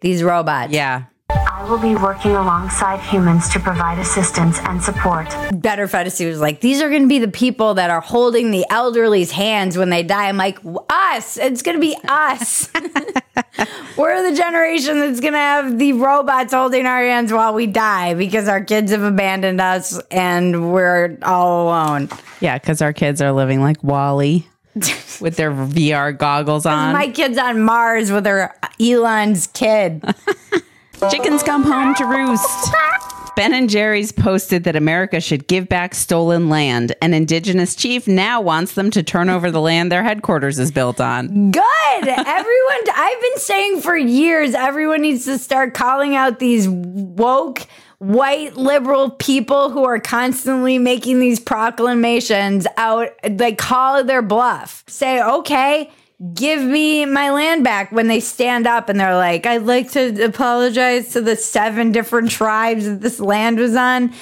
These 0.00 0.22
robots. 0.22 0.72
Yeah. 0.72 1.04
I 1.30 1.66
will 1.68 1.78
be 1.78 1.94
working 1.94 2.32
alongside 2.32 3.00
humans 3.00 3.48
to 3.50 3.58
provide 3.58 3.98
assistance 3.98 4.58
and 4.60 4.82
support. 4.82 5.34
Better 5.54 5.88
Fantasy 5.88 6.26
was 6.26 6.38
like, 6.38 6.60
these 6.60 6.82
are 6.82 6.90
going 6.90 7.02
to 7.02 7.08
be 7.08 7.18
the 7.18 7.28
people 7.28 7.74
that 7.74 7.88
are 7.88 8.02
holding 8.02 8.50
the 8.50 8.66
elderly's 8.70 9.30
hands 9.30 9.78
when 9.78 9.88
they 9.88 10.02
die. 10.02 10.28
I'm 10.28 10.36
like, 10.36 10.58
us. 10.90 11.38
It's 11.38 11.62
going 11.62 11.76
to 11.76 11.80
be 11.80 11.96
us. 12.06 12.70
We're 13.96 14.30
the 14.30 14.36
generation 14.36 14.98
that's 14.98 15.20
going 15.20 15.32
to 15.32 15.38
have 15.38 15.78
the 15.78 15.94
robots 15.94 16.52
holding 16.52 16.84
our 16.84 17.02
hands 17.02 17.32
while 17.32 17.54
we 17.54 17.66
die 17.66 18.12
because 18.12 18.46
our 18.46 18.62
kids 18.62 18.92
have 18.92 19.02
abandoned 19.02 19.60
us 19.60 19.98
and 20.10 20.70
we're 20.72 21.16
all 21.22 21.64
alone. 21.68 22.10
Yeah, 22.40 22.58
because 22.58 22.82
our 22.82 22.92
kids 22.92 23.22
are 23.22 23.32
living 23.32 23.62
like 23.62 23.82
WALL-E 23.82 24.46
with 25.20 25.36
their 25.36 25.52
VR 25.52 26.16
goggles 26.16 26.66
on. 26.66 26.92
My 26.92 27.08
kid's 27.08 27.38
on 27.38 27.62
Mars 27.62 28.10
with 28.10 28.26
her 28.26 28.54
Elon's 28.80 29.46
kid. 29.48 30.02
Chickens 31.10 31.42
come 31.42 31.62
home 31.64 31.94
to 31.96 32.04
roost. 32.04 32.74
Ben 33.36 33.52
and 33.52 33.68
Jerry's 33.68 34.12
posted 34.12 34.64
that 34.64 34.76
America 34.76 35.20
should 35.20 35.48
give 35.48 35.68
back 35.68 35.94
stolen 35.94 36.48
land. 36.48 36.94
An 37.02 37.12
indigenous 37.12 37.74
chief 37.74 38.06
now 38.06 38.40
wants 38.40 38.74
them 38.74 38.90
to 38.92 39.02
turn 39.02 39.28
over 39.28 39.50
the 39.50 39.60
land 39.60 39.90
their 39.90 40.04
headquarters 40.04 40.58
is 40.58 40.70
built 40.70 41.00
on. 41.00 41.50
Good. 41.50 41.64
Everyone, 42.08 42.80
I've 42.94 43.20
been 43.20 43.38
saying 43.38 43.80
for 43.80 43.96
years, 43.96 44.54
everyone 44.54 45.02
needs 45.02 45.24
to 45.24 45.38
start 45.38 45.74
calling 45.74 46.14
out 46.14 46.38
these 46.38 46.68
woke 46.68 47.66
white 48.04 48.56
liberal 48.56 49.10
people 49.10 49.70
who 49.70 49.84
are 49.84 49.98
constantly 49.98 50.78
making 50.78 51.20
these 51.20 51.40
proclamations 51.40 52.66
out. 52.76 53.08
Like, 53.28 53.58
call 53.58 54.04
their 54.04 54.22
bluff. 54.22 54.84
Say, 54.86 55.22
okay. 55.22 55.90
Give 56.32 56.62
me 56.62 57.04
my 57.06 57.30
land 57.30 57.64
back 57.64 57.90
when 57.92 58.06
they 58.06 58.20
stand 58.20 58.66
up 58.66 58.88
and 58.88 59.00
they're 59.00 59.16
like, 59.16 59.46
I'd 59.46 59.62
like 59.62 59.90
to 59.92 60.24
apologize 60.24 61.12
to 61.12 61.20
the 61.20 61.36
seven 61.36 61.92
different 61.92 62.30
tribes 62.30 62.84
that 62.84 63.00
this 63.00 63.18
land 63.20 63.58
was 63.58 63.74
on. 63.74 64.12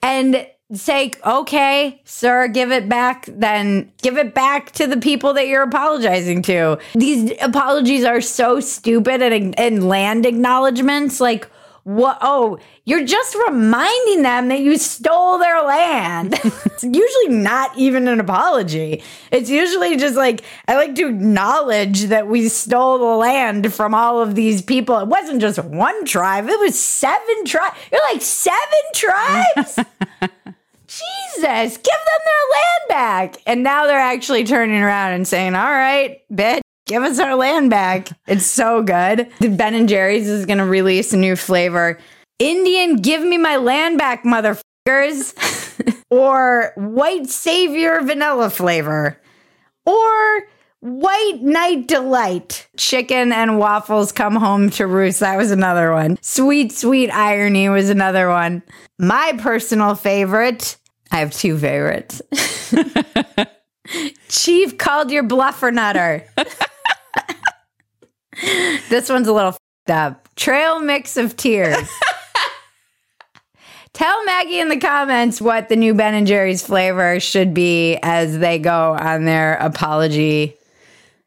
And 0.00 0.46
say, 0.72 1.10
okay, 1.26 2.00
sir, 2.04 2.46
give 2.48 2.70
it 2.70 2.88
back, 2.88 3.26
then 3.26 3.90
give 4.02 4.16
it 4.16 4.34
back 4.34 4.70
to 4.72 4.86
the 4.86 4.96
people 4.96 5.34
that 5.34 5.48
you're 5.48 5.64
apologizing 5.64 6.42
to. 6.42 6.78
These 6.94 7.32
apologies 7.40 8.04
are 8.04 8.20
so 8.20 8.60
stupid 8.60 9.20
and, 9.20 9.58
and 9.58 9.88
land 9.88 10.26
acknowledgments. 10.26 11.20
Like, 11.20 11.50
what? 11.84 12.18
Oh, 12.20 12.58
you're 12.84 13.04
just 13.04 13.34
reminding 13.48 14.22
them 14.22 14.48
that 14.48 14.60
you 14.60 14.76
stole 14.76 15.38
their 15.38 15.62
land. 15.62 16.34
it's 16.44 16.84
usually 16.84 17.28
not 17.28 17.76
even 17.76 18.06
an 18.08 18.20
apology. 18.20 19.02
It's 19.30 19.48
usually 19.48 19.96
just 19.96 20.16
like, 20.16 20.42
I 20.68 20.76
like 20.76 20.94
to 20.96 21.08
acknowledge 21.08 22.04
that 22.04 22.26
we 22.28 22.48
stole 22.48 22.98
the 22.98 23.16
land 23.16 23.72
from 23.72 23.94
all 23.94 24.20
of 24.20 24.34
these 24.34 24.62
people. 24.62 24.98
It 24.98 25.08
wasn't 25.08 25.40
just 25.40 25.62
one 25.64 26.04
tribe, 26.04 26.48
it 26.48 26.60
was 26.60 26.78
seven 26.78 27.44
tribes. 27.44 27.76
You're 27.90 28.00
like, 28.12 28.22
seven 28.22 28.58
tribes? 28.94 29.78
Jesus, 30.90 31.76
give 31.76 32.00
them 32.06 32.22
their 32.24 32.44
land 32.52 32.88
back. 32.88 33.36
And 33.46 33.62
now 33.62 33.86
they're 33.86 33.98
actually 33.98 34.44
turning 34.44 34.82
around 34.82 35.12
and 35.12 35.26
saying, 35.26 35.54
all 35.54 35.70
right, 35.70 36.20
bitch. 36.32 36.60
Give 36.90 37.04
us 37.04 37.20
our 37.20 37.36
land 37.36 37.70
back. 37.70 38.08
It's 38.26 38.44
so 38.44 38.82
good. 38.82 39.30
Ben 39.38 39.74
and 39.74 39.88
Jerry's 39.88 40.28
is 40.28 40.44
going 40.44 40.58
to 40.58 40.64
release 40.64 41.12
a 41.12 41.16
new 41.16 41.36
flavor. 41.36 42.00
Indian, 42.40 42.96
give 42.96 43.22
me 43.22 43.38
my 43.38 43.58
land 43.58 43.96
back, 43.96 44.24
motherfuckers. 44.24 46.02
or 46.10 46.72
white 46.74 47.28
savior 47.28 48.00
vanilla 48.00 48.50
flavor. 48.50 49.20
Or 49.86 50.40
white 50.80 51.38
night 51.40 51.86
delight. 51.86 52.66
Chicken 52.76 53.30
and 53.30 53.60
waffles 53.60 54.10
come 54.10 54.34
home 54.34 54.68
to 54.70 54.88
roost. 54.88 55.20
That 55.20 55.36
was 55.36 55.52
another 55.52 55.92
one. 55.92 56.18
Sweet, 56.22 56.72
sweet 56.72 57.08
irony 57.10 57.68
was 57.68 57.88
another 57.88 58.28
one. 58.28 58.64
My 58.98 59.34
personal 59.38 59.94
favorite. 59.94 60.76
I 61.12 61.20
have 61.20 61.32
two 61.32 61.56
favorites. 61.56 62.20
Chief 64.28 64.76
called 64.76 65.12
your 65.12 65.22
bluffer 65.22 65.72
nutter. 65.72 66.24
This 68.88 69.08
one's 69.08 69.28
a 69.28 69.32
little 69.32 69.56
fed 69.86 69.94
up. 69.96 70.28
Trail 70.36 70.80
mix 70.80 71.16
of 71.16 71.36
tears. 71.36 71.76
Tell 73.92 74.24
Maggie 74.24 74.60
in 74.60 74.68
the 74.68 74.78
comments 74.78 75.40
what 75.40 75.68
the 75.68 75.76
new 75.76 75.94
Ben 75.94 76.14
and 76.14 76.26
Jerry's 76.26 76.64
flavor 76.64 77.18
should 77.18 77.52
be 77.52 77.98
as 78.02 78.38
they 78.38 78.58
go 78.58 78.96
on 78.98 79.24
their 79.24 79.54
apology. 79.54 80.56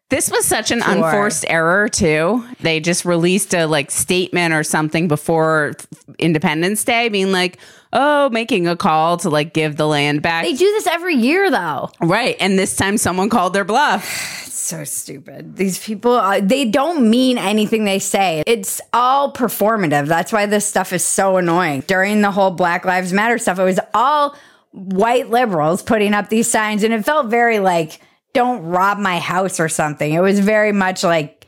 This 0.10 0.32
was 0.32 0.46
such 0.46 0.72
an 0.72 0.80
Sure. 0.82 0.94
unforced 0.94 1.44
error 1.48 1.90
too. 1.90 2.44
They 2.62 2.80
just 2.80 3.04
released 3.04 3.54
a 3.54 3.66
like 3.66 3.92
statement 3.92 4.54
or 4.54 4.64
something 4.64 5.08
before 5.08 5.74
Independence 6.20 6.84
Day 6.84 7.10
being 7.10 7.32
like, 7.32 7.58
"Oh, 7.92 8.30
making 8.30 8.68
a 8.68 8.76
call 8.78 9.18
to 9.18 9.30
like 9.30 9.54
give 9.54 9.76
the 9.76 9.88
land 9.88 10.22
back." 10.22 10.46
They 10.46 10.54
do 10.54 10.66
this 10.66 10.88
every 10.88 11.16
year 11.16 11.50
though. 11.52 11.90
right, 12.00 12.38
and 12.40 12.58
this 12.58 12.76
time 12.76 12.98
someone 12.98 13.30
called 13.30 13.54
their 13.54 13.66
bluff. 13.66 14.40
so 14.64 14.84
stupid. 14.84 15.56
These 15.56 15.80
people, 15.80 16.14
uh, 16.14 16.40
they 16.42 16.66
don't 16.66 17.10
mean 17.10 17.38
anything 17.38 17.86
they 17.86 18.00
say. 18.00 18.44
It's 18.48 18.82
all 18.94 19.34
performative. 19.34 20.08
That's 20.08 20.32
why 20.32 20.46
this 20.46 20.66
stuff 20.66 20.94
is 20.94 21.04
so 21.06 21.38
annoying. 21.38 21.84
During 21.88 22.22
the 22.22 22.32
whole 22.32 22.52
Black 22.52 22.86
Lives 22.86 23.14
Matter 23.14 23.38
stuff, 23.38 23.60
it 23.60 23.64
was 23.64 23.80
all 23.94 24.36
white 24.72 25.30
liberals 25.30 25.84
putting 25.84 26.14
up 26.14 26.30
these 26.30 26.50
signs, 26.50 26.84
and 26.84 26.94
it 26.94 27.06
felt 27.06 27.28
very 27.28 27.60
like, 27.60 28.02
don't 28.34 28.64
rob 28.64 28.98
my 28.98 29.20
house 29.20 29.60
or 29.60 29.70
something. 29.70 30.12
It 30.12 30.22
was 30.22 30.40
very 30.40 30.72
much 30.72 31.04
like 31.04 31.44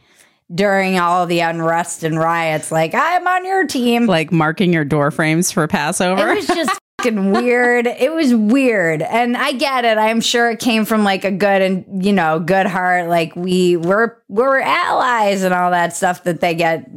during 0.54 1.00
all 1.00 1.26
the 1.26 1.40
unrest 1.40 2.04
and 2.04 2.20
riots, 2.20 2.72
like, 2.72 2.94
I'm 2.94 3.28
on 3.28 3.46
your 3.46 3.66
team. 3.66 4.06
Like 4.06 4.32
marking 4.32 4.72
your 4.72 4.86
door 4.86 5.10
frames 5.10 5.52
for 5.52 5.68
Passover. 5.68 6.32
It 6.32 6.36
was 6.36 6.48
just 6.48 6.80
weird. 7.04 7.88
It 7.88 8.14
was 8.14 8.34
weird. 8.34 9.02
And 9.02 9.36
I 9.36 9.52
get 9.52 9.86
it. 9.86 9.98
I'm 9.98 10.22
sure 10.22 10.50
it 10.52 10.60
came 10.60 10.86
from 10.86 11.04
like 11.04 11.24
a 11.24 11.32
good 11.32 11.62
and 11.62 12.06
you 12.06 12.14
know, 12.14 12.40
good 12.40 12.66
heart. 12.66 13.10
Like 13.10 13.36
we 13.36 13.78
we're 13.78 14.16
we're 14.28 14.60
allies 14.60 15.44
and 15.44 15.54
all 15.54 15.72
that 15.72 15.96
stuff 15.96 16.24
that 16.24 16.42
they 16.42 16.56
get 16.56 16.90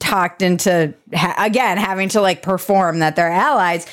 talked 0.00 0.42
into 0.42 0.94
ha- 1.14 1.36
again 1.38 1.76
having 1.78 2.08
to 2.10 2.20
like 2.20 2.42
perform 2.42 3.00
that 3.00 3.16
they're 3.16 3.30
allies. 3.30 3.86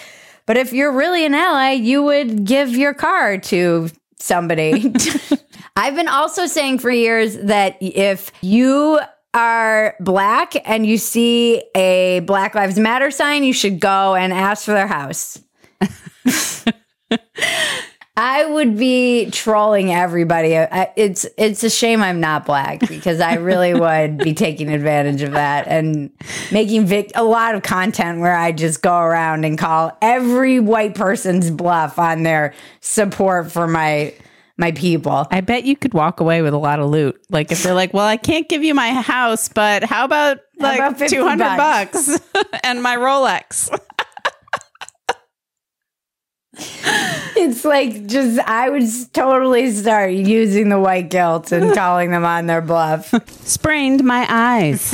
But 0.46 0.58
if 0.58 0.74
you're 0.74 0.92
really 0.92 1.26
an 1.26 1.34
ally, 1.34 1.72
you 1.72 2.04
would 2.04 2.44
give 2.46 2.76
your 2.76 2.94
car 2.94 3.38
to 3.38 3.90
somebody. 4.20 4.94
I've 5.76 5.96
been 5.96 6.08
also 6.08 6.46
saying 6.46 6.80
for 6.80 6.92
years 6.92 7.38
that 7.38 7.78
if 7.82 8.32
you 8.42 9.00
are 9.34 9.96
black 10.00 10.54
and 10.68 10.86
you 10.86 10.98
see 10.98 11.64
a 11.76 12.22
Black 12.22 12.56
Lives 12.56 12.78
Matter 12.78 13.12
sign, 13.12 13.44
you 13.44 13.54
should 13.54 13.80
go 13.80 14.16
and 14.16 14.32
ask 14.32 14.66
for 14.66 14.74
their 14.74 14.88
house. 14.88 15.40
I 18.16 18.46
would 18.46 18.78
be 18.78 19.32
trolling 19.32 19.92
everybody. 19.92 20.54
It's 20.96 21.26
it's 21.36 21.64
a 21.64 21.70
shame 21.70 22.04
I'm 22.04 22.20
not 22.20 22.46
black 22.46 22.88
because 22.88 23.20
I 23.20 23.36
really 23.36 23.74
would 23.80 24.20
be 24.20 24.36
taking 24.36 24.72
advantage 24.72 25.24
of 25.24 25.32
that 25.32 25.68
and 25.68 26.12
making 26.52 26.86
vic- 26.86 27.12
a 27.16 27.24
lot 27.24 27.56
of 27.56 27.64
content 27.64 28.20
where 28.20 28.36
I 28.36 28.52
just 28.52 28.84
go 28.84 28.96
around 28.96 29.46
and 29.46 29.58
call 29.58 29.98
every 30.00 30.60
white 30.60 30.94
person's 30.94 31.50
bluff 31.50 31.98
on 31.98 32.22
their 32.22 32.54
support 32.82 33.52
for 33.52 33.68
my 33.68 34.14
my 34.58 34.72
people. 34.72 35.28
I 35.32 35.42
bet 35.42 35.64
you 35.64 35.76
could 35.76 35.94
walk 35.94 36.20
away 36.20 36.42
with 36.42 36.54
a 36.54 36.58
lot 36.58 36.80
of 36.80 36.90
loot. 36.90 37.20
Like 37.30 37.52
if 37.52 37.64
they're 37.64 37.74
like, 37.74 37.94
"Well, 37.94 38.06
I 38.06 38.18
can't 38.18 38.48
give 38.48 38.64
you 38.64 38.74
my 38.74 38.92
house, 38.94 39.50
but 39.50 39.84
how 39.84 40.06
about 40.06 40.38
How 40.60 40.68
like 40.68 40.80
about 40.80 41.10
two 41.10 41.24
hundred 41.28 41.58
bucks?" 41.58 42.20
bucks 42.34 42.50
and 42.64 42.82
my 42.84 42.96
Rolex?" 42.98 43.70
It's 47.36 47.66
like 47.66 48.06
just 48.06 48.40
I 48.40 48.70
would 48.70 48.84
totally 49.12 49.72
start 49.72 50.12
using 50.12 50.70
the 50.70 50.80
white 50.80 51.10
guilt 51.10 51.52
and 51.52 51.74
calling 51.76 52.12
them 52.12 52.24
on 52.24 52.46
their 52.46 52.62
bluff 52.62 53.12
Sprained 53.46 54.04
my 54.04 54.26
eyes. 54.30 54.92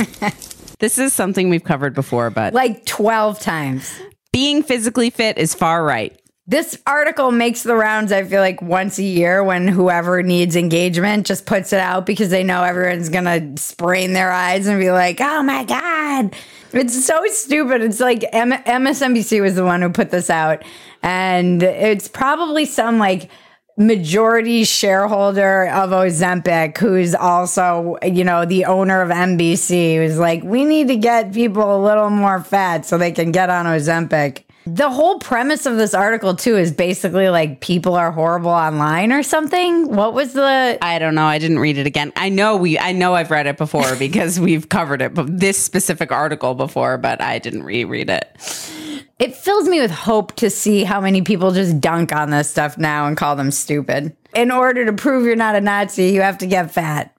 this 0.78 0.96
is 0.98 1.12
something 1.12 1.50
we've 1.50 1.62
covered 1.64 1.94
before, 1.94 2.30
but 2.30 2.54
like 2.54 2.86
12 2.86 3.40
times. 3.40 3.92
being 4.32 4.62
physically 4.62 5.10
fit 5.10 5.36
is 5.36 5.54
far 5.54 5.84
right. 5.84 6.18
This 6.50 6.76
article 6.84 7.30
makes 7.30 7.62
the 7.62 7.76
rounds, 7.76 8.10
I 8.10 8.24
feel 8.24 8.40
like, 8.40 8.60
once 8.60 8.98
a 8.98 9.04
year 9.04 9.44
when 9.44 9.68
whoever 9.68 10.20
needs 10.20 10.56
engagement 10.56 11.24
just 11.24 11.46
puts 11.46 11.72
it 11.72 11.78
out 11.78 12.06
because 12.06 12.30
they 12.30 12.42
know 12.42 12.64
everyone's 12.64 13.08
going 13.08 13.54
to 13.54 13.62
sprain 13.62 14.14
their 14.14 14.32
eyes 14.32 14.66
and 14.66 14.80
be 14.80 14.90
like, 14.90 15.20
oh 15.20 15.44
my 15.44 15.62
God. 15.62 16.34
It's 16.72 17.06
so 17.06 17.24
stupid. 17.26 17.82
It's 17.82 18.00
like 18.00 18.24
M- 18.32 18.50
MSNBC 18.50 19.40
was 19.40 19.54
the 19.54 19.64
one 19.64 19.80
who 19.80 19.90
put 19.90 20.10
this 20.10 20.28
out. 20.28 20.64
And 21.04 21.62
it's 21.62 22.08
probably 22.08 22.64
some 22.64 22.98
like 22.98 23.30
majority 23.78 24.64
shareholder 24.64 25.68
of 25.68 25.90
Ozempic 25.90 26.78
who's 26.78 27.14
also, 27.14 27.96
you 28.02 28.24
know, 28.24 28.44
the 28.44 28.64
owner 28.64 29.02
of 29.02 29.10
NBC 29.10 29.98
who's 29.98 30.18
like, 30.18 30.42
we 30.42 30.64
need 30.64 30.88
to 30.88 30.96
get 30.96 31.32
people 31.32 31.76
a 31.76 31.80
little 31.80 32.10
more 32.10 32.42
fat 32.42 32.84
so 32.84 32.98
they 32.98 33.12
can 33.12 33.30
get 33.30 33.50
on 33.50 33.66
Ozempic. 33.66 34.42
The 34.66 34.90
whole 34.90 35.18
premise 35.18 35.64
of 35.64 35.76
this 35.76 35.94
article 35.94 36.36
too 36.36 36.56
is 36.56 36.70
basically 36.70 37.30
like 37.30 37.60
people 37.60 37.94
are 37.94 38.12
horrible 38.12 38.50
online 38.50 39.10
or 39.10 39.22
something. 39.22 39.94
What 39.94 40.12
was 40.12 40.34
the 40.34 40.78
I 40.82 40.98
don't 40.98 41.14
know. 41.14 41.24
I 41.24 41.38
didn't 41.38 41.60
read 41.60 41.78
it 41.78 41.86
again. 41.86 42.12
I 42.14 42.28
know 42.28 42.56
we. 42.56 42.78
I 42.78 42.92
know 42.92 43.14
I've 43.14 43.30
read 43.30 43.46
it 43.46 43.56
before 43.56 43.96
because 43.98 44.38
we've 44.38 44.68
covered 44.68 45.00
it. 45.00 45.14
But 45.14 45.38
this 45.38 45.58
specific 45.58 46.12
article 46.12 46.54
before, 46.54 46.98
but 46.98 47.22
I 47.22 47.38
didn't 47.38 47.62
reread 47.62 48.10
it. 48.10 48.36
It 49.18 49.34
fills 49.36 49.68
me 49.68 49.80
with 49.80 49.90
hope 49.90 50.36
to 50.36 50.48
see 50.48 50.84
how 50.84 51.00
many 51.00 51.22
people 51.22 51.52
just 51.52 51.80
dunk 51.80 52.12
on 52.12 52.30
this 52.30 52.50
stuff 52.50 52.78
now 52.78 53.06
and 53.06 53.16
call 53.16 53.36
them 53.36 53.50
stupid. 53.50 54.16
In 54.34 54.50
order 54.50 54.84
to 54.86 54.92
prove 54.92 55.26
you're 55.26 55.36
not 55.36 55.56
a 55.56 55.60
Nazi, 55.60 56.08
you 56.10 56.22
have 56.22 56.38
to 56.38 56.46
get 56.46 56.70
fat. 56.70 57.14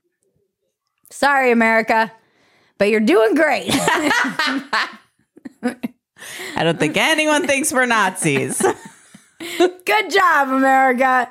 Sorry, 1.12 1.52
America, 1.52 2.12
but 2.78 2.90
you're 2.90 3.02
doing 3.02 3.36
great. 3.36 3.72
I 6.56 6.64
don't 6.64 6.80
think 6.80 6.98
anyone 6.98 7.48
thinks 7.48 7.72
we're 7.72 7.86
Nazis. 7.86 8.62
Good 9.58 10.12
job, 10.12 10.50
America. 10.50 11.30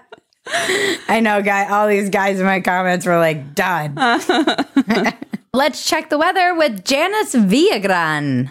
I 1.09 1.21
know, 1.21 1.43
guy. 1.43 1.69
All 1.69 1.87
these 1.87 2.11
guys 2.11 2.41
in 2.41 2.47
my 2.47 2.61
comments 2.61 3.07
were 3.07 3.19
like, 3.19 3.55
done. 3.55 3.95
Let's 5.53 5.85
check 5.85 6.11
the 6.11 6.19
weather 6.19 6.55
with 6.55 6.85
Janice 6.85 7.35
Villagran. 7.35 8.51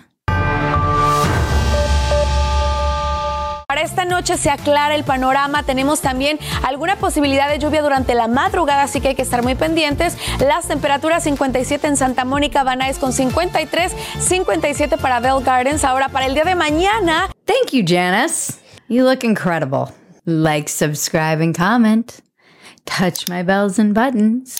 Para 3.69 3.83
esta 3.83 4.03
noche 4.03 4.35
se 4.35 4.49
aclara 4.49 4.95
el 4.95 5.03
panorama. 5.03 5.61
Tenemos 5.61 6.01
también 6.01 6.39
alguna 6.63 6.95
posibilidad 6.95 7.47
de 7.47 7.59
lluvia 7.59 7.83
durante 7.83 8.15
la 8.15 8.27
madrugada, 8.27 8.81
así 8.81 8.99
que 8.99 9.09
hay 9.09 9.15
que 9.15 9.21
estar 9.21 9.43
muy 9.43 9.53
pendientes. 9.53 10.17
Las 10.39 10.67
temperaturas 10.67 11.21
57 11.21 11.85
en 11.85 11.95
Santa 11.95 12.25
Mónica, 12.25 12.63
Nuys 12.63 12.97
con 12.97 13.13
53, 13.13 13.93
57 14.19 14.97
para 14.97 15.19
Bell 15.19 15.43
Gardens. 15.43 15.85
Ahora 15.85 16.09
para 16.09 16.25
el 16.25 16.33
día 16.33 16.45
de 16.45 16.55
mañana. 16.55 17.29
Thank 17.45 17.73
you, 17.73 17.83
Janice. 17.85 18.55
You 18.87 19.03
look 19.03 19.23
incredible. 19.23 19.93
Like, 20.25 20.67
subscribe, 20.67 21.39
and 21.39 21.55
comment. 21.55 22.23
Touch 22.85 23.29
my 23.29 23.43
bells 23.43 23.77
and 23.77 23.93
buttons. 23.93 24.57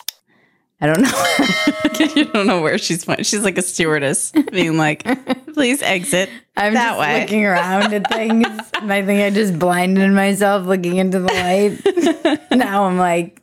I 0.82 0.88
don't 0.88 1.02
know. 1.02 2.16
you 2.16 2.26
don't 2.26 2.48
know 2.48 2.62
where 2.62 2.78
she's 2.78 3.04
from. 3.04 3.24
She's 3.24 3.44
like 3.44 3.58
a 3.58 3.62
stewardess, 3.62 4.32
being 4.52 4.78
like, 4.78 5.04
"Please 5.54 5.82
exit 5.82 6.30
I'm 6.56 6.74
that 6.74 6.92
just 6.92 7.00
way." 7.00 7.22
looking 7.22 7.46
around 7.46 7.94
at 7.94 8.10
things. 8.12 8.48
and 8.82 8.92
I 8.94 9.04
think 9.06 9.22
I 9.22 9.30
just 9.30 9.60
blinded 9.60 10.12
myself 10.12 10.66
looking 10.66 10.96
into 10.96 11.20
the 11.20 11.28
light. 11.28 12.50
now 12.52 12.86
I'm 12.86 12.98
like, 12.98 13.42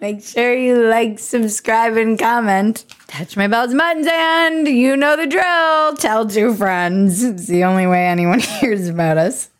make 0.00 0.24
sure 0.24 0.52
you 0.52 0.88
like, 0.88 1.20
subscribe, 1.20 1.96
and 1.96 2.18
comment. 2.18 2.84
Touch 3.06 3.36
my 3.36 3.46
bells 3.46 3.70
and 3.70 3.78
buttons, 3.78 4.08
and 4.10 4.66
you 4.66 4.96
know 4.96 5.16
the 5.16 5.26
drill. 5.28 5.94
Tell 5.96 6.26
two 6.26 6.52
friends. 6.54 7.22
It's 7.22 7.46
the 7.46 7.62
only 7.62 7.86
way 7.86 8.06
anyone 8.06 8.40
hears 8.40 8.88
about 8.88 9.18
us. 9.18 9.50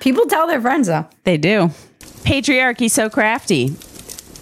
People 0.00 0.26
tell 0.26 0.48
their 0.48 0.60
friends 0.60 0.88
though. 0.88 1.06
They 1.22 1.36
do. 1.36 1.70
Patriarchy 2.24 2.90
so 2.90 3.08
crafty. 3.08 3.76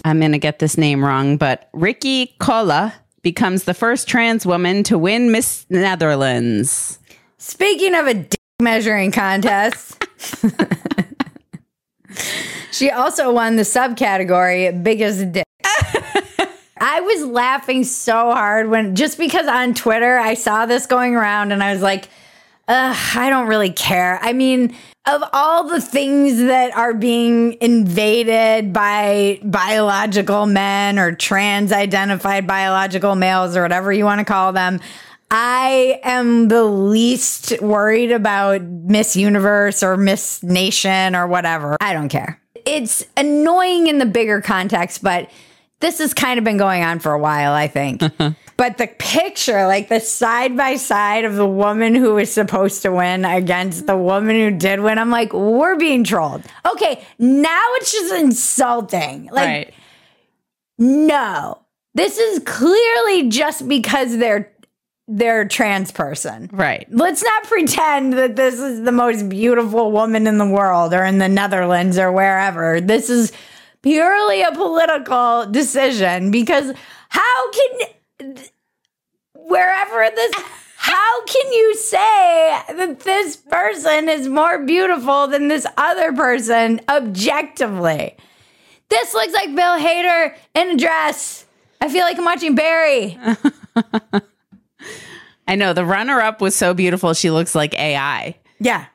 I'm 0.05 0.19
going 0.19 0.33
to 0.33 0.37
get 0.37 0.59
this 0.59 0.77
name 0.77 1.03
wrong, 1.03 1.37
but 1.37 1.67
Rikkie 1.73 2.35
Kollé 2.39 2.93
becomes 3.23 3.63
the 3.63 3.73
first 3.73 4.07
trans 4.07 4.45
woman 4.45 4.83
to 4.83 4.99
win 4.99 5.31
Miss 5.31 5.65
Netherlands. 5.71 6.99
Speaking 7.39 7.95
of 7.95 8.05
a 8.05 8.13
dick 8.13 8.39
measuring 8.61 9.11
contest, 9.11 10.05
she 12.71 12.91
also 12.91 13.33
won 13.33 13.55
the 13.55 13.63
subcategory 13.63 14.83
biggest 14.83 15.31
dick. 15.31 15.43
I 16.77 17.01
was 17.01 17.25
laughing 17.25 17.83
so 17.83 18.31
hard 18.31 18.69
when 18.69 18.95
just 18.95 19.17
because 19.17 19.47
on 19.47 19.73
Twitter 19.73 20.19
I 20.19 20.35
saw 20.35 20.67
this 20.67 20.85
going 20.85 21.15
around 21.15 21.51
and 21.51 21.63
I 21.63 21.73
was 21.73 21.81
like, 21.81 22.09
Ugh, 22.67 22.97
I 23.15 23.29
don't 23.29 23.47
really 23.47 23.71
care. 23.71 24.19
I 24.21 24.33
mean, 24.33 24.75
of 25.05 25.23
all 25.33 25.67
the 25.67 25.79
things 25.79 26.39
that 26.39 26.75
are 26.75 26.95
being 26.95 27.57
invaded 27.61 28.73
by 28.73 29.39
biological 29.43 30.47
men 30.47 30.97
or 30.97 31.13
trans 31.13 31.71
identified 31.71 32.47
biological 32.47 33.15
males 33.15 33.55
or 33.55 33.61
whatever 33.61 33.93
you 33.93 34.03
want 34.03 34.17
to 34.19 34.25
call 34.25 34.51
them, 34.51 34.79
I 35.29 35.99
am 36.03 36.47
the 36.47 36.63
least 36.63 37.61
worried 37.61 38.11
about 38.11 38.63
Miss 38.63 39.15
Universe 39.15 39.83
or 39.83 39.95
Miss 39.95 40.41
Nation 40.41 41.15
or 41.15 41.27
whatever. 41.27 41.77
I 41.81 41.93
don't 41.93 42.09
care. 42.09 42.41
It's 42.65 43.05
annoying 43.15 43.85
in 43.85 43.99
the 43.99 44.05
bigger 44.07 44.41
context, 44.41 45.03
but 45.03 45.29
this 45.85 45.99
has 45.99 46.15
kind 46.15 46.39
of 46.39 46.43
been 46.43 46.57
going 46.57 46.83
on 46.83 46.97
for 46.97 47.11
a 47.11 47.19
while, 47.19 47.53
I 47.53 47.67
think. 47.67 48.01
but 48.57 48.77
the 48.79 48.87
picture, 48.97 49.67
like 49.67 49.87
the 49.87 49.99
side 49.99 50.57
by 50.57 50.77
side 50.77 51.25
of 51.25 51.35
the 51.35 51.45
woman 51.45 51.93
who 51.93 52.15
was 52.15 52.33
supposed 52.33 52.81
to 52.81 52.91
win 52.91 53.23
against 53.23 53.85
the 53.85 53.95
woman 53.95 54.35
who 54.35 54.49
did 54.49 54.79
win, 54.79 54.97
I'm 54.97 55.11
like, 55.11 55.31
we're 55.31 55.77
being 55.77 56.03
trolled. 56.03 56.43
Okay, 56.65 57.05
now 57.19 57.63
it's 57.75 57.91
just 57.91 58.13
insulting. 58.15 59.25
Like, 59.25 59.47
right. 59.47 59.73
no, 60.79 61.59
this 61.93 62.17
is 62.17 62.39
clearly 62.39 63.29
just 63.29 63.67
because 63.67 64.17
they're 64.17 64.51
they're 65.07 65.41
a 65.41 65.47
trans 65.47 65.91
person. 65.91 66.49
Right. 66.51 66.87
Let's 66.89 67.23
not 67.23 67.43
pretend 67.43 68.13
that 68.13 68.35
this 68.35 68.59
is 68.59 68.81
the 68.81 68.91
most 68.91 69.29
beautiful 69.29 69.91
woman 69.91 70.25
in 70.25 70.39
the 70.39 70.47
world 70.47 70.95
or 70.95 71.05
in 71.05 71.19
the 71.19 71.29
Netherlands 71.29 71.99
or 71.99 72.11
wherever. 72.11 72.81
This 72.81 73.11
is 73.11 73.31
purely 73.85 74.41
a 74.41 74.51
political 74.51 75.45
decision 75.45 76.31
because 76.31 76.73
how 77.09 77.51
can 77.51 78.35
wherever 79.35 80.09
this 80.15 80.33
how 80.77 81.25
can 81.25 81.53
you 81.53 81.75
say 81.75 82.61
that 82.77 83.01
this 83.01 83.37
person 83.37 84.09
is 84.09 84.27
more 84.27 84.65
beautiful 84.65 85.27
than 85.27 85.49
this 85.49 85.67
other 85.77 86.13
person 86.13 86.81
objectively? 86.89 88.17
This 88.89 89.13
looks 89.13 89.33
like 89.33 89.55
Bill 89.55 89.79
Hader 89.79 90.35
in 90.55 90.71
a 90.71 90.77
dress. 90.77 91.45
I 91.79 91.89
feel 91.89 92.01
like 92.01 92.17
I'm 92.17 92.25
watching 92.25 92.55
Barry. 92.55 93.19
I 95.47 95.55
know 95.55 95.73
the 95.73 95.85
runner 95.85 96.19
up 96.21 96.41
was 96.41 96.55
so 96.55 96.73
beautiful, 96.73 97.13
she 97.13 97.29
looks 97.29 97.53
like 97.53 97.75
AI. 97.75 98.35
Yeah. 98.59 98.85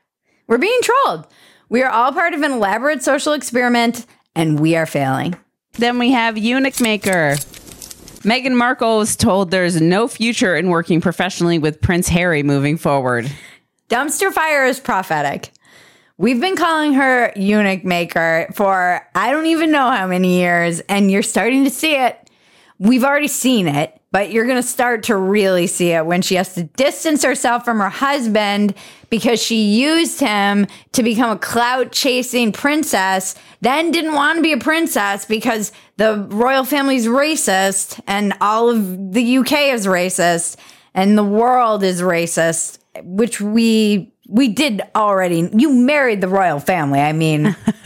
We're 0.48 0.58
being 0.58 0.80
trolled. 0.82 1.28
We 1.68 1.82
are 1.82 1.90
all 1.90 2.12
part 2.12 2.34
of 2.34 2.42
an 2.42 2.50
elaborate 2.52 3.04
social 3.04 3.32
experiment 3.32 4.04
and 4.34 4.58
we 4.60 4.76
are 4.76 4.86
failing. 4.86 5.36
Then 5.72 5.98
we 5.98 6.12
have 6.12 6.36
Eunuch 6.36 6.80
Maker. 6.80 7.36
Meghan 8.22 8.54
Markle 8.54 8.98
was 8.98 9.16
told 9.16 9.50
there's 9.50 9.80
no 9.80 10.06
future 10.06 10.54
in 10.54 10.68
working 10.68 11.00
professionally 11.00 11.58
with 11.58 11.80
Prince 11.80 12.08
Harry 12.08 12.42
moving 12.42 12.76
forward. 12.76 13.30
Dumpster 13.88 14.32
fire 14.32 14.66
is 14.66 14.78
prophetic. 14.78 15.52
We've 16.18 16.40
been 16.40 16.54
calling 16.54 16.92
her 16.92 17.32
eunuch 17.34 17.82
maker 17.82 18.50
for 18.54 19.08
I 19.14 19.30
don't 19.30 19.46
even 19.46 19.72
know 19.72 19.90
how 19.90 20.06
many 20.06 20.38
years, 20.38 20.80
and 20.80 21.10
you're 21.10 21.22
starting 21.22 21.64
to 21.64 21.70
see 21.70 21.96
it. 21.96 22.28
We've 22.78 23.04
already 23.04 23.26
seen 23.26 23.66
it, 23.66 23.99
but 24.12 24.32
you're 24.32 24.44
going 24.44 24.60
to 24.60 24.66
start 24.66 25.04
to 25.04 25.16
really 25.16 25.66
see 25.66 25.90
it 25.92 26.04
when 26.04 26.22
she 26.22 26.34
has 26.34 26.54
to 26.54 26.64
distance 26.64 27.22
herself 27.22 27.64
from 27.64 27.78
her 27.78 27.88
husband 27.88 28.74
because 29.08 29.42
she 29.42 29.62
used 29.62 30.20
him 30.20 30.66
to 30.92 31.02
become 31.02 31.30
a 31.30 31.38
clout 31.38 31.92
chasing 31.92 32.52
princess, 32.52 33.34
then 33.60 33.90
didn't 33.90 34.14
want 34.14 34.36
to 34.36 34.42
be 34.42 34.52
a 34.52 34.58
princess 34.58 35.24
because 35.24 35.72
the 35.96 36.26
royal 36.30 36.64
family's 36.64 37.06
racist 37.06 38.00
and 38.06 38.34
all 38.40 38.68
of 38.68 39.12
the 39.12 39.38
UK 39.38 39.52
is 39.72 39.86
racist 39.86 40.56
and 40.94 41.16
the 41.16 41.24
world 41.24 41.82
is 41.82 42.02
racist, 42.02 42.78
which 43.02 43.40
we 43.40 44.12
we 44.28 44.46
did 44.46 44.80
already. 44.94 45.50
You 45.52 45.72
married 45.72 46.20
the 46.20 46.28
royal 46.28 46.60
family. 46.60 47.00
I 47.00 47.12
mean, 47.12 47.56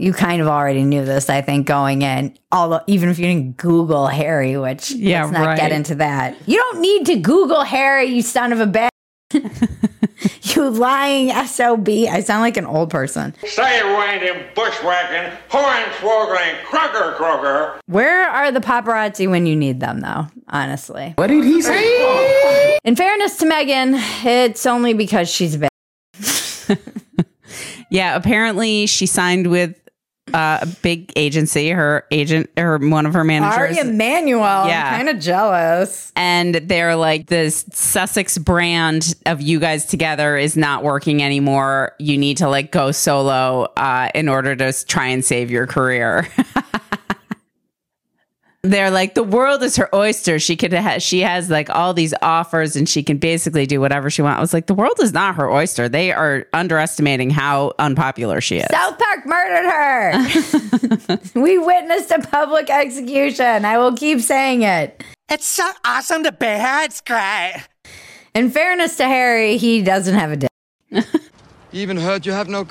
you 0.00 0.14
kind 0.14 0.40
of 0.40 0.48
already 0.48 0.82
knew 0.82 1.04
this, 1.04 1.28
I 1.28 1.42
think, 1.42 1.66
going 1.66 2.00
in. 2.00 2.34
Although, 2.50 2.80
even 2.86 3.10
if 3.10 3.18
you 3.18 3.26
didn't 3.26 3.58
Google 3.58 4.06
Harry, 4.06 4.56
which 4.56 4.90
Yeah, 4.92 5.24
let's 5.24 5.32
not 5.32 5.46
right. 5.46 5.58
get 5.58 5.72
into 5.72 5.96
that. 5.96 6.36
You 6.46 6.56
don't 6.56 6.80
need 6.80 7.04
to 7.06 7.16
Google 7.16 7.62
Harry, 7.62 8.06
you 8.06 8.22
son 8.22 8.52
of 8.52 8.60
a 8.60 8.66
bitch. 8.66 8.88
you 10.56 10.70
lying 10.70 11.28
SOB. 11.46 11.88
I 11.88 12.20
sound 12.20 12.40
like 12.40 12.56
an 12.56 12.64
old 12.64 12.88
person. 12.90 13.34
Stay 13.44 13.80
away 13.80 14.18
them 14.26 14.42
bushwhacking, 14.54 15.36
hornswoggling, 15.50 16.64
crocker 16.64 17.12
crocker. 17.16 17.78
Where 17.86 18.26
are 18.26 18.50
the 18.50 18.60
paparazzi 18.60 19.28
when 19.28 19.44
you 19.46 19.54
need 19.54 19.80
them, 19.80 20.00
though? 20.00 20.26
Honestly. 20.48 21.12
What 21.16 21.26
did 21.26 21.44
he 21.44 21.60
say? 21.60 22.78
In 22.84 22.96
fairness 22.96 23.36
to 23.36 23.46
Megan, 23.46 23.96
it's 24.24 24.64
only 24.64 24.94
because 24.94 25.28
she's 25.28 25.56
a 25.56 25.58
bitch. 25.58 26.78
Yeah, 27.90 28.14
apparently 28.14 28.86
she 28.86 29.06
signed 29.06 29.50
with 29.50 29.74
uh, 30.32 30.58
a 30.62 30.66
big 30.82 31.12
agency. 31.16 31.70
Her 31.70 32.06
agent 32.10 32.50
or 32.56 32.78
one 32.78 33.06
of 33.06 33.14
her 33.14 33.24
managers. 33.24 33.78
Ari 33.78 33.88
Emanuel. 33.88 34.66
Yeah. 34.68 34.96
Kind 34.96 35.08
of 35.08 35.18
jealous. 35.18 36.12
and 36.14 36.54
they're 36.54 36.94
like 36.96 37.26
this 37.26 37.64
Sussex 37.72 38.38
brand 38.38 39.14
of 39.26 39.40
you 39.40 39.58
guys 39.58 39.86
together 39.86 40.36
is 40.36 40.56
not 40.56 40.84
working 40.84 41.22
anymore. 41.22 41.94
You 41.98 42.16
need 42.18 42.36
to 42.38 42.48
like 42.48 42.70
go 42.70 42.92
solo 42.92 43.64
uh, 43.76 44.10
in 44.14 44.28
order 44.28 44.54
to 44.56 44.72
try 44.86 45.06
and 45.06 45.24
save 45.24 45.50
your 45.50 45.66
career. 45.66 46.28
they're 48.62 48.90
like 48.90 49.14
the 49.14 49.22
world 49.22 49.62
is 49.62 49.76
her 49.76 49.88
oyster. 49.94 50.38
She 50.38 50.56
could 50.56 50.72
ha- 50.72 50.98
she 50.98 51.20
has 51.20 51.48
like 51.48 51.70
all 51.70 51.94
these 51.94 52.12
offers 52.20 52.76
and 52.76 52.88
she 52.88 53.02
can 53.02 53.16
basically 53.16 53.66
do 53.66 53.80
whatever 53.80 54.10
she 54.10 54.20
wants. 54.20 54.36
I 54.36 54.40
was 54.40 54.52
like 54.52 54.66
the 54.66 54.74
world 54.74 54.98
is 55.00 55.12
not 55.12 55.36
her 55.36 55.50
oyster. 55.50 55.88
They 55.88 56.12
are 56.12 56.46
underestimating 56.52 57.30
how 57.30 57.72
unpopular 57.78 58.40
she 58.40 58.58
is. 58.58 58.66
South 58.70 58.98
Park 58.98 59.26
murdered 59.26 59.70
her. 59.70 61.18
we 61.40 61.56
witnessed 61.56 62.10
a 62.10 62.18
public 62.18 62.68
execution. 62.68 63.64
I 63.64 63.78
will 63.78 63.96
keep 63.96 64.20
saying 64.20 64.62
it. 64.62 65.02
It's 65.30 65.46
so 65.46 65.70
awesome 65.84 66.24
to 66.24 66.32
be 66.32 66.46
here. 66.46 66.80
It's 66.82 67.00
great. 67.00 67.66
In 68.34 68.50
fairness 68.50 68.96
to 68.98 69.04
Harry, 69.04 69.56
he 69.56 69.82
doesn't 69.82 70.14
have 70.14 70.32
a 70.32 70.36
dick. 70.36 70.50
You 70.90 71.02
even 71.72 71.96
heard 71.96 72.26
you 72.26 72.32
have 72.32 72.48
no. 72.48 72.66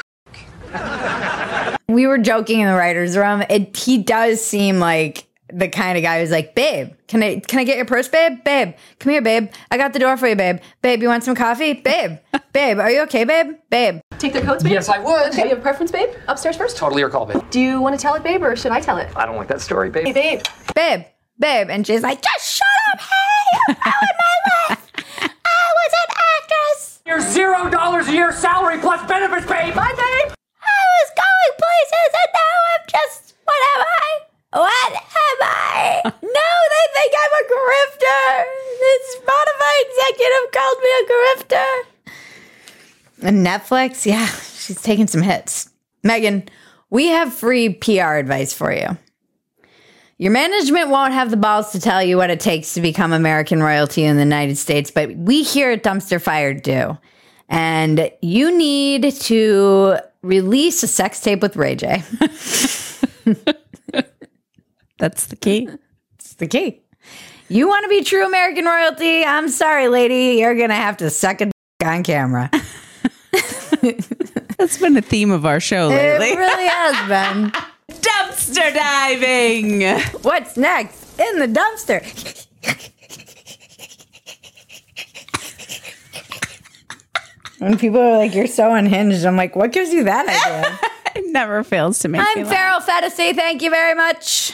We 1.88 2.06
were 2.06 2.20
joking 2.20 2.60
in 2.60 2.68
the 2.68 2.76
writers' 2.76 3.18
room. 3.18 3.44
It 3.50 3.76
he 3.76 3.98
does 3.98 4.44
seem 4.44 4.80
like 4.80 5.26
the 5.52 5.68
kind 5.68 5.98
of 5.98 6.04
guy 6.04 6.20
who's 6.20 6.32
like, 6.32 6.56
babe, 6.56 6.94
can 7.08 7.24
I 7.24 7.40
can 7.40 7.60
I 7.60 7.64
get 7.64 7.78
your 7.78 7.86
purse, 7.86 8.08
babe? 8.08 8.44
Babe, 8.44 8.74
come 9.00 9.12
here, 9.12 9.22
babe. 9.22 9.50
I 9.72 9.78
got 9.78 9.94
the 9.94 10.00
door 10.00 10.18
for 10.18 10.28
you, 10.28 10.36
babe. 10.36 10.60
Babe, 10.82 11.02
you 11.02 11.08
want 11.08 11.24
some 11.24 11.36
coffee? 11.36 11.74
Babe, 11.74 12.18
babe, 12.54 12.80
are 12.80 12.92
you 12.92 13.02
okay, 13.04 13.24
babe? 13.24 13.56
Babe. 13.70 14.00
Take 14.18 14.34
their 14.34 14.44
coats, 14.44 14.64
babe? 14.64 14.74
Yes, 14.74 14.90
I 14.90 15.00
would. 15.00 15.28
Okay, 15.34 15.44
you 15.44 15.50
have 15.50 15.60
a 15.60 15.62
preference, 15.62 15.92
babe? 15.92 16.10
Upstairs 16.28 16.58
first? 16.58 16.78
Totally 16.78 17.00
your 17.02 17.10
call, 17.10 17.26
babe. 17.26 17.42
Do 17.52 17.60
you 17.60 17.80
want 17.82 17.98
to 17.98 18.02
tell 18.02 18.16
it, 18.16 18.24
babe, 18.24 18.44
or 18.44 18.56
should 18.56 18.72
I 18.72 18.82
tell 18.82 18.98
it? 18.98 19.10
I 19.16 19.26
don't 19.26 19.38
like 19.38 19.48
that 19.48 19.62
story, 19.62 19.90
babe. 19.90 20.06
Hey, 20.08 20.14
babe. 20.14 20.42
Babe, 20.76 21.06
babe. 21.40 21.68
And 21.70 21.86
she's 21.88 22.04
like, 22.04 22.22
just 22.22 22.58
shut 22.58 22.68
up, 22.94 23.00
hey, 23.00 23.60
you're 23.68 23.76
ruining 23.86 24.18
my 24.20 24.76
life. 24.76 24.92
I 25.22 25.72
was 25.80 25.94
an 25.94 26.16
actress. 26.42 27.02
Your 27.06 27.20
zero 27.22 27.70
dollars 27.70 28.08
a 28.08 28.14
year 28.14 28.32
salary 28.34 28.78
plus 28.80 29.08
benefits, 29.08 29.46
babe. 29.46 29.74
Bye, 29.74 29.94
babe. 29.96 30.34
I 30.62 30.82
was 31.00 31.10
going 31.16 31.54
places 31.58 32.12
and 32.14 32.32
now 32.36 32.56
I'm 32.76 32.86
just, 32.88 33.34
what 33.46 33.80
am 33.80 33.86
I? 33.88 34.20
What 34.52 34.94
am 34.94 35.38
I? 35.42 36.02
no, 36.06 36.12
they 36.12 36.86
think 36.96 37.14
I'm 37.22 37.34
a 37.36 37.46
grifter. 37.54 38.46
The 38.80 38.94
Spotify 39.18 39.74
executive 39.86 40.52
called 40.52 40.80
me 40.84 40.90
a 41.00 41.06
grifter. 41.12 41.70
And 43.22 43.46
Netflix, 43.46 44.06
yeah, 44.06 44.26
she's 44.26 44.82
taking 44.82 45.08
some 45.08 45.22
hits. 45.22 45.70
Megan, 46.04 46.50
we 46.90 47.08
have 47.08 47.34
free 47.34 47.74
PR 47.74 48.16
advice 48.16 48.54
for 48.54 48.74
you. 48.74 48.98
Your 50.18 50.32
management 50.32 50.90
won't 50.90 51.14
have 51.14 51.30
the 51.30 51.38
balls 51.38 51.72
to 51.74 51.80
tell 51.80 52.04
you 52.04 52.18
what 52.18 52.30
it 52.30 52.40
takes 52.40 52.74
to 52.74 52.82
become 52.82 53.14
American 53.14 53.62
royalty 53.62 54.04
in 54.04 54.16
the 54.16 54.24
United 54.24 54.58
States, 54.58 54.92
but 54.92 55.16
we 55.16 55.44
here 55.44 55.72
at 55.72 55.84
Dumpster 55.84 56.22
Fire 56.22 56.54
do. 56.54 56.98
And 57.48 58.12
you 58.22 58.56
need 58.56 59.14
to 59.14 59.98
release 60.22 60.84
a 60.84 60.88
sex 60.88 61.22
tape 61.22 61.42
with 61.42 61.56
Ray 61.56 61.76
J. 61.76 62.04
That's 65.00 65.26
the 65.26 65.36
key. 65.36 65.68
It's 66.20 66.34
the 66.34 66.48
key. 66.48 66.82
You 67.48 67.70
want 67.70 67.84
to 67.86 67.90
be 67.90 68.04
true 68.04 68.26
American 68.26 68.66
royalty? 68.66 69.24
I'm 69.24 69.48
sorry, 69.48 69.88
lady. 69.88 70.38
You're 70.42 70.54
going 70.54 70.68
to 70.68 70.76
have 70.76 70.98
to 70.98 71.10
suck 71.10 71.40
a 71.40 71.50
on 71.82 72.04
camera. 72.04 72.52
That's 74.58 74.78
been 74.78 74.98
a 74.98 75.02
theme 75.02 75.32
of 75.32 75.46
our 75.46 75.62
show 75.62 75.88
lately. 75.88 76.32
It 76.32 76.38
really 76.38 76.68
has 76.68 77.08
been. 77.08 77.52
Dumpster 78.02 78.74
diving. 78.74 79.82
What's 80.24 80.58
next? 80.58 81.18
In 81.18 81.40
the 81.40 81.48
dumpster. 81.48 82.04
When 87.60 87.78
people 87.78 88.02
are 88.02 88.18
like, 88.18 88.36
you're 88.36 88.48
so 88.48 88.74
unhinged, 88.74 89.26
I'm 89.26 89.38
like, 89.38 89.56
what 89.56 89.72
gives 89.72 89.92
you 89.92 90.04
that 90.04 90.28
idea? 90.28 90.80
it 91.16 91.32
never 91.32 91.64
fails 91.64 92.00
to 92.00 92.10
make 92.10 92.20
me 92.22 92.28
I'm 92.28 92.44
laugh. 92.44 92.54
Farrell 92.54 92.80
Fantasy. 92.82 93.34
Thank 93.34 93.62
you 93.62 93.70
very 93.70 93.96
much. 93.96 94.54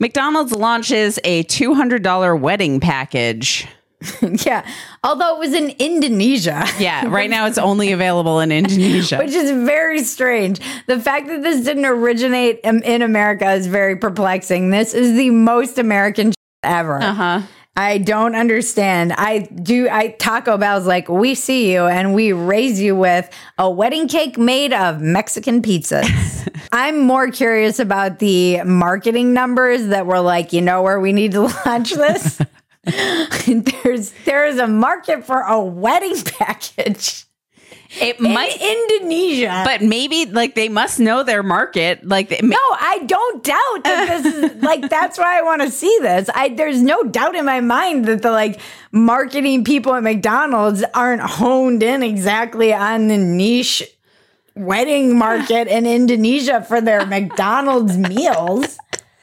McDonald's 0.00 0.52
launches 0.52 1.18
a 1.24 1.42
$200 1.44 2.40
wedding 2.40 2.80
package. 2.80 3.66
yeah. 4.46 4.64
Although 5.02 5.36
it 5.36 5.38
was 5.40 5.52
in 5.52 5.70
Indonesia. 5.78 6.64
Yeah, 6.78 7.06
right 7.08 7.28
now 7.28 7.46
it's 7.46 7.58
only 7.58 7.90
available 7.92 8.38
in 8.40 8.52
Indonesia. 8.52 9.18
Which 9.18 9.32
is 9.32 9.50
very 9.50 10.04
strange. 10.04 10.60
The 10.86 11.00
fact 11.00 11.26
that 11.26 11.42
this 11.42 11.64
didn't 11.64 11.86
originate 11.86 12.60
in 12.60 13.02
America 13.02 13.50
is 13.52 13.66
very 13.66 13.96
perplexing. 13.96 14.70
This 14.70 14.94
is 14.94 15.16
the 15.16 15.30
most 15.30 15.78
American 15.78 16.32
ever. 16.62 17.02
Uh-huh. 17.02 17.42
I 17.78 17.98
don't 17.98 18.34
understand. 18.34 19.12
I 19.12 19.38
do. 19.38 19.88
I 19.88 20.08
Taco 20.08 20.58
Bell's 20.58 20.84
like, 20.86 21.08
we 21.08 21.36
see 21.36 21.72
you 21.72 21.86
and 21.86 22.12
we 22.12 22.32
raise 22.32 22.80
you 22.80 22.96
with 22.96 23.30
a 23.56 23.70
wedding 23.70 24.08
cake 24.08 24.36
made 24.36 24.72
of 24.72 25.00
Mexican 25.00 25.62
pizzas. 25.62 26.47
I'm 26.72 27.00
more 27.00 27.30
curious 27.30 27.78
about 27.78 28.18
the 28.18 28.62
marketing 28.62 29.32
numbers 29.32 29.86
that 29.88 30.06
were 30.06 30.20
like, 30.20 30.52
you 30.52 30.60
know, 30.60 30.82
where 30.82 31.00
we 31.00 31.12
need 31.12 31.32
to 31.32 31.42
launch 31.66 31.92
this. 31.92 32.40
there's 32.84 34.12
there 34.24 34.46
is 34.46 34.58
a 34.58 34.66
market 34.66 35.24
for 35.24 35.40
a 35.40 35.60
wedding 35.60 36.20
package. 36.22 37.24
It 38.00 38.20
in 38.20 38.34
might 38.34 38.60
Indonesia, 38.60 39.62
but 39.64 39.80
maybe 39.80 40.26
like 40.26 40.54
they 40.54 40.68
must 40.68 41.00
know 41.00 41.22
their 41.22 41.42
market. 41.42 42.06
Like 42.06 42.28
they, 42.28 42.40
no, 42.42 42.56
I 42.56 43.02
don't 43.06 43.42
doubt 43.42 43.84
that 43.84 44.22
this 44.22 44.34
is 44.34 44.62
like 44.62 44.90
that's 44.90 45.18
why 45.18 45.38
I 45.38 45.42
want 45.42 45.62
to 45.62 45.70
see 45.70 45.98
this. 46.02 46.28
I 46.34 46.50
there's 46.50 46.82
no 46.82 47.02
doubt 47.02 47.34
in 47.34 47.46
my 47.46 47.60
mind 47.60 48.04
that 48.04 48.20
the 48.20 48.30
like 48.30 48.60
marketing 48.92 49.64
people 49.64 49.94
at 49.94 50.02
McDonald's 50.02 50.84
aren't 50.94 51.22
honed 51.22 51.82
in 51.82 52.02
exactly 52.02 52.74
on 52.74 53.08
the 53.08 53.16
niche 53.16 53.82
wedding 54.58 55.16
market 55.26 55.68
in 55.68 55.86
Indonesia 55.86 56.62
for 56.62 56.80
their 56.80 57.06
McDonald's 57.06 57.96
meals. 57.96 58.78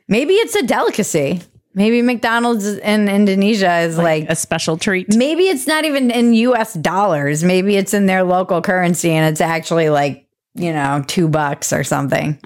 Maybe 0.08 0.34
it's 0.34 0.56
a 0.56 0.64
delicacy. 0.64 1.42
Maybe 1.74 2.02
McDonald's 2.02 2.66
in 2.66 3.10
Indonesia 3.10 3.80
is 3.80 3.98
like, 3.98 4.30
a 4.30 4.36
special 4.36 4.78
treat. 4.78 5.14
maybe 5.14 5.44
it's 5.44 5.68
not 5.68 5.84
even 5.84 6.10
in 6.10 6.34
US 6.34 6.74
dollars. 6.74 7.44
Maybe 7.44 7.76
it's 7.76 7.94
in 7.94 8.06
their 8.06 8.24
local 8.24 8.62
currency 8.62 9.12
and 9.12 9.30
it's 9.30 9.42
actually 9.42 9.90
like, 9.90 10.26
you 10.54 10.72
know, 10.72 11.04
two 11.08 11.28
bucks 11.28 11.74
or 11.74 11.84
something. 11.84 12.40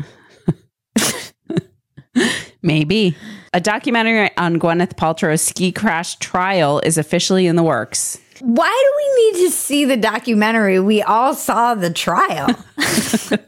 Maybe. 2.63 3.15
A 3.53 3.61
documentary 3.61 4.35
on 4.37 4.59
Gwyneth 4.59 4.95
Paltrow's 4.95 5.41
ski 5.41 5.71
crash 5.71 6.15
trial 6.15 6.81
is 6.83 6.97
officially 6.97 7.45
in 7.47 7.55
the 7.55 7.63
works. 7.63 8.19
Why 8.41 8.67
do 8.67 8.93
we 8.97 9.23
need 9.23 9.45
to 9.45 9.51
see 9.51 9.85
the 9.85 9.97
documentary? 9.97 10.79
We 10.79 11.01
all 11.01 11.33
saw 11.33 11.75
the 11.75 11.91
trial. 11.91 12.47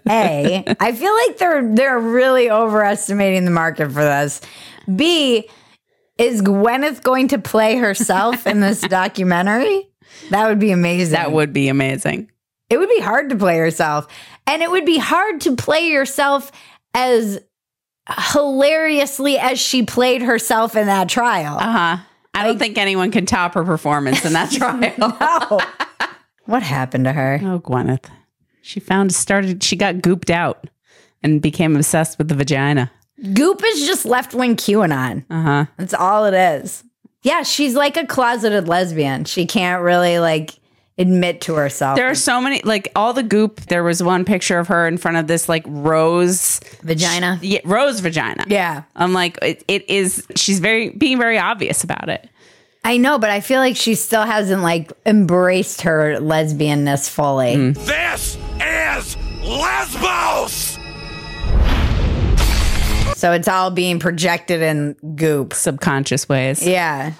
a, 0.10 0.64
I 0.80 0.92
feel 0.92 1.14
like 1.14 1.38
they're 1.38 1.76
they're 1.76 2.00
really 2.00 2.50
overestimating 2.50 3.46
the 3.46 3.52
market 3.52 3.92
for 3.92 4.04
this. 4.04 4.42
B, 4.94 5.50
is 6.18 6.42
Gwyneth 6.42 7.04
going 7.04 7.30
to 7.30 7.40
play 7.40 7.78
herself 7.78 8.46
in 8.46 8.60
this 8.60 8.82
documentary? 8.90 9.90
That 10.30 10.48
would 10.48 10.60
be 10.60 10.72
amazing. 10.72 11.14
That 11.14 11.32
would 11.32 11.54
be 11.54 11.70
amazing. 11.70 12.30
It 12.70 12.78
would 12.78 12.90
be 12.90 13.00
hard 13.00 13.30
to 13.30 13.36
play 13.36 13.58
yourself. 13.58 14.08
And 14.48 14.62
it 14.62 14.70
would 14.72 14.86
be 14.86 14.98
hard 14.98 15.42
to 15.42 15.56
play 15.56 15.88
yourself 15.88 16.52
as 16.94 17.40
hilariously 18.34 19.38
as 19.38 19.60
she 19.60 19.84
played 19.84 20.22
herself 20.22 20.76
in 20.76 20.88
that 20.88 21.10
trial. 21.10 21.58
Uh 21.58 21.72
huh. 21.72 21.98
I 22.34 22.44
don't 22.46 22.58
think 22.60 22.78
anyone 22.78 23.12
can 23.12 23.26
top 23.26 23.54
her 23.56 23.64
performance 23.64 24.24
in 24.26 24.34
that 24.34 24.52
trial. 24.58 24.94
no. 24.98 25.60
What 26.46 26.64
happened 26.64 27.06
to 27.06 27.14
her? 27.14 27.40
Oh, 27.44 27.60
Gwyneth. 27.60 28.06
She 28.62 28.80
found 28.80 29.14
started 29.14 29.64
she 29.64 29.76
got 29.76 29.96
gooped 29.96 30.30
out 30.30 30.70
and 31.24 31.42
became 31.42 31.76
obsessed 31.76 32.18
with 32.18 32.28
the 32.30 32.36
vagina. 32.36 32.92
Goop 33.34 33.62
is 33.64 33.86
just 33.86 34.06
left 34.06 34.34
wing 34.34 34.56
QAnon. 34.56 35.24
Uh 35.30 35.42
huh. 35.42 35.66
That's 35.78 35.94
all 35.94 36.26
it 36.26 36.34
is. 36.34 36.84
Yeah, 37.22 37.44
she's 37.44 37.76
like 37.76 37.96
a 37.96 38.06
closeted 38.08 38.68
lesbian. 38.68 39.26
She 39.26 39.46
can't 39.46 39.84
really 39.84 40.18
like 40.20 40.56
admit 41.02 41.42
to 41.42 41.56
herself. 41.56 41.98
There 41.98 42.10
are 42.10 42.16
so 42.16 42.40
many 42.40 42.62
like 42.64 42.92
all 42.96 43.14
the 43.14 43.24
goop. 43.24 43.62
There 43.62 43.84
was 43.84 44.02
one 44.02 44.24
picture 44.24 44.60
of 44.60 44.68
her 44.68 44.88
in 44.88 44.98
front 44.98 45.18
of 45.18 45.28
this 45.28 45.50
like 45.50 45.64
rose 45.68 46.60
vagina. 46.84 47.40
yeah, 47.42 47.60
rose 47.66 48.00
vagina. 48.00 48.46
Yeah. 48.48 48.84
I'm 48.96 49.14
like 49.14 49.38
it, 49.42 49.64
it 49.68 49.90
is 49.90 50.26
she's 50.36 50.60
very 50.60 50.90
being 50.90 51.18
very 51.18 51.38
obvious 51.38 51.84
about 51.84 52.10
it. 52.10 52.30
I 52.84 52.98
know, 52.98 53.20
but 53.20 53.30
I 53.30 53.42
feel 53.42 53.60
like 53.60 53.76
she 53.76 53.94
still 53.96 54.24
hasn't 54.24 54.64
like 54.64 54.92
embraced 55.06 55.82
her 55.82 56.18
lesbianness 56.20 57.10
fully. 57.10 57.56
Mm. 57.56 57.86
This 57.86 58.38
is 58.60 59.18
Lesbos! 59.44 60.78
So 63.18 63.34
it's 63.34 63.48
all 63.48 63.70
being 63.70 64.00
projected 64.00 64.62
in 64.64 64.96
goop. 65.16 65.54
Subconscious 65.54 66.28
ways. 66.28 66.66
Yeah. 66.66 67.14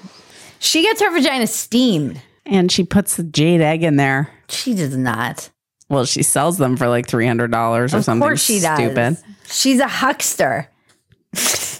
She 0.58 0.82
gets 0.82 1.00
her 1.02 1.12
vagina 1.12 1.46
steamed. 1.46 2.20
And 2.46 2.72
she 2.72 2.84
puts 2.84 3.16
the 3.18 3.24
jade 3.24 3.62
egg 3.62 3.84
in 3.84 3.96
there. 3.98 4.30
She 4.50 4.74
does 4.76 4.96
not. 4.98 5.50
Well, 5.90 6.06
she 6.06 6.24
sells 6.24 6.58
them 6.58 6.78
for 6.78 6.88
like 6.88 7.08
three 7.08 7.28
hundred 7.28 7.52
dollars 7.52 7.94
or 7.94 7.98
Of 7.98 8.06
something. 8.06 8.22
course 8.28 8.44
she 8.44 8.60
does. 8.60 8.78
stupid. 8.78 9.18
She's 9.48 9.80
a 9.80 9.88
huckster. 9.88 10.70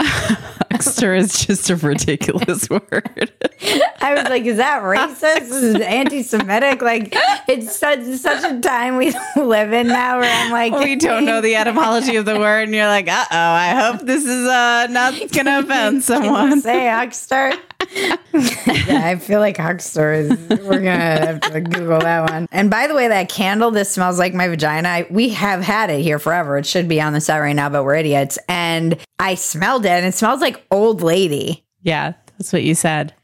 Huckster 0.00 1.14
is 1.14 1.44
just 1.46 1.70
a 1.70 1.76
ridiculous 1.76 2.68
word. 2.70 3.32
I 4.00 4.14
was 4.14 4.24
like, 4.24 4.44
is 4.44 4.56
that 4.58 4.82
racist? 4.82 5.40
This 5.40 5.52
is 5.52 5.74
anti-Semitic. 5.80 6.82
Like, 6.82 7.14
it's 7.48 7.76
such 7.76 8.04
such 8.16 8.44
a 8.50 8.60
time 8.60 8.96
we 8.96 9.12
live 9.36 9.72
in 9.72 9.88
now 9.88 10.18
where 10.20 10.30
I'm 10.30 10.52
like, 10.52 10.72
we 10.84 10.96
don't 10.96 11.24
know 11.24 11.40
the 11.40 11.54
etymology 11.56 12.16
of 12.16 12.24
the 12.24 12.38
word, 12.38 12.64
and 12.64 12.74
you're 12.74 12.86
like, 12.86 13.08
uh 13.08 13.24
oh, 13.30 13.36
I 13.36 13.70
hope 13.70 14.02
this 14.06 14.24
is 14.24 14.46
uh, 14.46 14.86
not 14.90 15.14
going 15.32 15.46
to 15.46 15.58
offend 15.60 16.04
someone. 16.04 16.60
say 16.60 16.88
huckster. 16.88 17.52
yeah, 17.94 19.02
I 19.04 19.16
feel 19.16 19.40
like 19.40 19.56
huckster 19.56 20.12
is. 20.12 20.30
We're 20.48 20.80
gonna 20.80 21.26
have 21.26 21.40
to 21.40 21.60
Google 21.60 22.00
that 22.00 22.30
one. 22.30 22.46
And 22.50 22.70
by 22.70 22.86
the 22.86 22.94
way, 22.94 23.08
that 23.08 23.28
candle, 23.28 23.70
this 23.70 23.90
smells 23.90 24.18
like 24.18 24.34
my 24.34 24.48
vagina. 24.48 24.88
I, 24.88 25.06
we 25.10 25.30
have 25.30 25.62
had 25.62 25.90
it 25.90 26.02
here 26.02 26.18
forever. 26.18 26.58
It 26.58 26.66
should 26.66 26.88
be 26.88 27.00
on 27.00 27.12
the 27.12 27.20
set 27.20 27.38
right 27.38 27.54
now, 27.54 27.68
but 27.68 27.84
we're 27.84 27.94
idiots. 27.94 28.38
And 28.48 28.96
I 29.18 29.34
smelled 29.36 29.84
it, 29.86 29.90
and 29.90 30.06
it 30.06 30.14
smells 30.14 30.40
like 30.40 30.64
old 30.70 31.02
lady. 31.02 31.64
Yeah, 31.82 32.14
that's 32.36 32.52
what 32.52 32.62
you 32.64 32.74
said. 32.74 33.14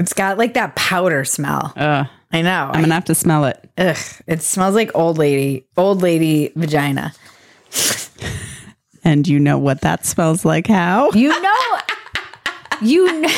It's 0.00 0.14
got 0.14 0.38
like 0.38 0.54
that 0.54 0.74
powder 0.76 1.26
smell. 1.26 1.74
I 1.76 2.42
know. 2.42 2.70
I'm 2.72 2.80
gonna 2.80 2.94
have 2.94 3.04
to 3.06 3.14
smell 3.14 3.44
it. 3.44 3.70
Ugh, 3.76 3.98
it 4.26 4.40
smells 4.40 4.74
like 4.74 4.90
old 4.94 5.18
lady, 5.18 5.66
old 5.76 6.00
lady 6.00 6.52
vagina. 6.56 7.12
And 9.04 9.28
you 9.28 9.38
know 9.38 9.58
what 9.58 9.82
that 9.82 10.06
smells 10.06 10.42
like? 10.44 10.66
How? 10.66 11.10
You 11.12 11.28
know, 11.42 11.78
you 12.80 13.20
know. 13.20 13.28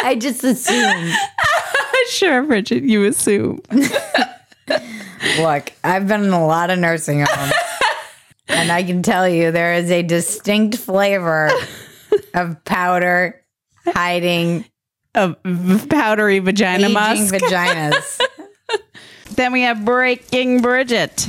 I 0.00 0.16
just 0.18 0.42
assume. 0.42 1.12
sure, 2.10 2.42
Bridget, 2.42 2.82
you 2.82 3.04
assume. 3.04 3.60
Look, 5.38 5.72
I've 5.84 6.08
been 6.08 6.24
in 6.24 6.30
a 6.30 6.44
lot 6.44 6.70
of 6.70 6.80
nursing 6.80 7.24
homes, 7.24 7.52
and 8.48 8.72
I 8.72 8.82
can 8.82 9.02
tell 9.02 9.28
you 9.28 9.52
there 9.52 9.74
is 9.74 9.92
a 9.92 10.02
distinct 10.02 10.76
flavor 10.76 11.50
of 12.34 12.64
powder 12.64 13.42
hiding 13.86 14.64
a 15.14 15.34
powdery 15.88 16.38
vagina 16.40 16.88
musk. 16.88 17.34
vaginas. 17.34 18.20
then 19.34 19.52
we 19.52 19.62
have 19.62 19.84
Breaking 19.84 20.60
Bridget. 20.60 21.28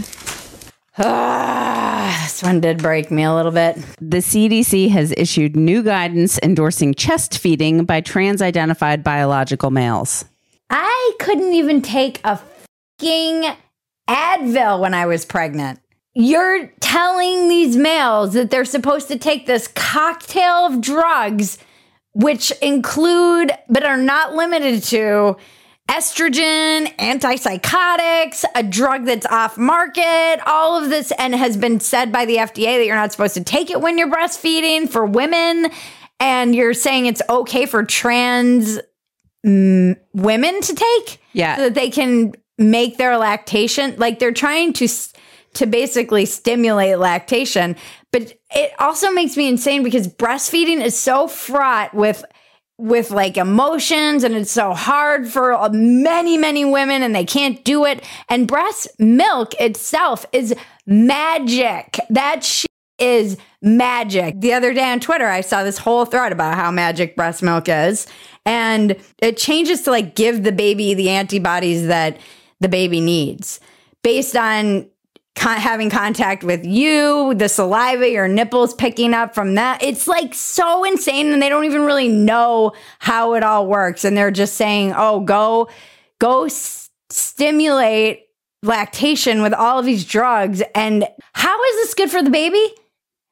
Ah, 1.00 2.22
this 2.24 2.42
one 2.42 2.60
did 2.60 2.80
break 2.80 3.12
me 3.12 3.24
a 3.24 3.34
little 3.34 3.52
bit. 3.52 3.76
The 4.02 4.18
CDC 4.18 4.90
has 4.90 5.14
issued 5.16 5.56
new 5.56 5.84
guidance 5.84 6.40
endorsing 6.42 6.96
chest 6.96 7.38
feeding 7.38 7.86
by 7.86 8.02
trans 8.02 8.42
identified 8.42 9.04
biological 9.04 9.70
males. 9.70 10.26
I 10.70 11.14
couldn't 11.20 11.54
even 11.54 11.82
take 11.82 12.20
a 12.24 12.40
fucking 13.00 13.56
Advil 14.10 14.80
when 14.80 14.94
I 14.94 15.06
was 15.06 15.24
pregnant. 15.24 15.80
You're 16.16 16.68
telling 16.80 17.48
these 17.48 17.78
males 17.78 18.34
that 18.34 18.50
they're 18.50 18.66
supposed 18.66 19.08
to 19.10 19.20
take 19.20 19.46
this 19.46 19.68
cocktail 19.68 20.66
of 20.66 20.82
drugs, 20.82 21.60
which 22.20 22.52
include, 22.64 23.52
but 23.70 23.84
are 23.84 23.96
not 23.98 24.34
limited 24.34 24.82
to, 24.82 25.38
estrogen, 25.88 26.88
antipsychotics, 26.98 28.44
a 28.56 28.64
drug 28.64 29.06
that's 29.06 29.26
off 29.28 29.58
market, 29.58 30.40
all 30.46 30.82
of 30.82 30.90
this, 30.90 31.12
and 31.18 31.34
has 31.36 31.56
been 31.58 31.80
said 31.80 32.12
by 32.12 32.26
the 32.26 32.38
FDA 32.38 32.78
that 32.78 32.86
you're 32.86 32.96
not 32.96 33.12
supposed 33.12 33.36
to 33.36 33.44
take 33.44 33.70
it 33.70 33.80
when 33.82 33.98
you're 33.98 34.10
breastfeeding 34.12 34.90
for 34.90 35.06
women. 35.06 35.68
And 36.20 36.56
you're 36.56 36.74
saying 36.74 37.06
it's 37.06 37.22
okay 37.30 37.68
for 37.68 37.84
trans 37.84 38.80
mm, 39.46 39.96
women 40.14 40.62
to 40.62 40.74
take 40.76 41.22
Yeah. 41.34 41.56
so 41.56 41.62
that 41.66 41.76
they 41.76 41.92
can 41.92 42.34
make 42.58 42.98
their 42.98 43.18
lactation 43.18 43.94
like 43.98 44.18
they're 44.18 44.32
trying 44.32 44.74
to 44.74 44.86
s- 44.86 45.14
to 45.54 45.66
basically 45.66 46.26
stimulate 46.26 47.00
lactation. 47.00 47.76
But 48.12 48.34
it 48.52 48.72
also 48.80 49.12
makes 49.12 49.38
me 49.38 49.48
insane 49.48 49.84
because 49.84 50.08
breastfeeding 50.08 50.84
is 50.84 50.98
so 50.98 51.28
fraught 51.28 51.94
with 51.94 52.24
with 52.80 53.10
like 53.10 53.38
emotions 53.38 54.24
and 54.24 54.36
it's 54.36 54.52
so 54.52 54.72
hard 54.72 55.28
for 55.28 55.52
uh, 55.52 55.70
many 55.72 56.38
many 56.38 56.64
women 56.64 57.02
and 57.02 57.16
they 57.16 57.26
can't 57.26 57.64
do 57.64 57.86
it. 57.86 58.04
And 58.30 58.48
breast 58.48 58.88
milk 59.00 59.60
itself 59.60 60.26
is 60.32 60.54
magic. 60.86 62.00
That 62.12 62.44
shit 62.44 62.70
is 63.00 63.38
magic. 63.64 64.40
The 64.40 64.54
other 64.54 64.74
day 64.74 64.92
on 64.92 65.00
twitter 65.00 65.26
i 65.26 65.42
saw 65.42 65.64
this 65.64 65.80
whole 65.80 66.06
thread 66.06 66.32
about 66.32 66.56
how 66.56 66.70
magic 66.70 67.16
breast 67.16 67.42
milk 67.42 67.68
is 67.68 68.06
and 68.46 68.96
it 69.18 69.36
changes 69.36 69.82
to 69.82 69.92
like 69.92 70.16
give 70.16 70.44
the 70.44 70.52
baby 70.52 70.94
the 70.94 71.10
antibodies 71.10 71.88
that 71.88 72.18
the 72.60 72.70
baby 72.70 73.02
needs 73.02 73.60
based 74.04 74.36
on 74.36 74.90
con- 75.38 75.58
having 75.60 75.90
contact 75.90 76.44
with 76.44 76.66
you, 76.66 77.34
the 77.36 77.48
saliva, 77.48 78.10
your 78.10 78.28
nipples 78.28 78.74
picking 78.74 79.14
up 79.14 79.34
from 79.34 79.56
that. 79.56 79.82
It's 79.82 80.08
like 80.08 80.34
so 80.34 80.84
insane 80.84 81.32
and 81.32 81.42
they 81.42 81.48
don't 81.48 81.64
even 81.66 81.84
really 81.84 82.10
know 82.10 82.74
how 83.00 83.36
it 83.36 83.44
all 83.44 83.68
works 83.68 84.04
and 84.04 84.18
they're 84.18 84.32
just 84.32 84.56
saying, 84.56 84.94
"Oh, 84.98 85.22
go 85.22 85.70
go 86.20 86.46
s- 86.46 86.90
stimulate 87.10 88.24
lactation 88.64 89.42
with 89.42 89.54
all 89.54 89.80
of 89.80 89.86
these 89.86 90.04
drugs." 90.04 90.62
And 90.76 91.08
how 91.34 91.64
is 91.64 91.76
this 91.76 91.94
good 91.94 92.12
for 92.12 92.22
the 92.24 92.30
baby? 92.30 92.66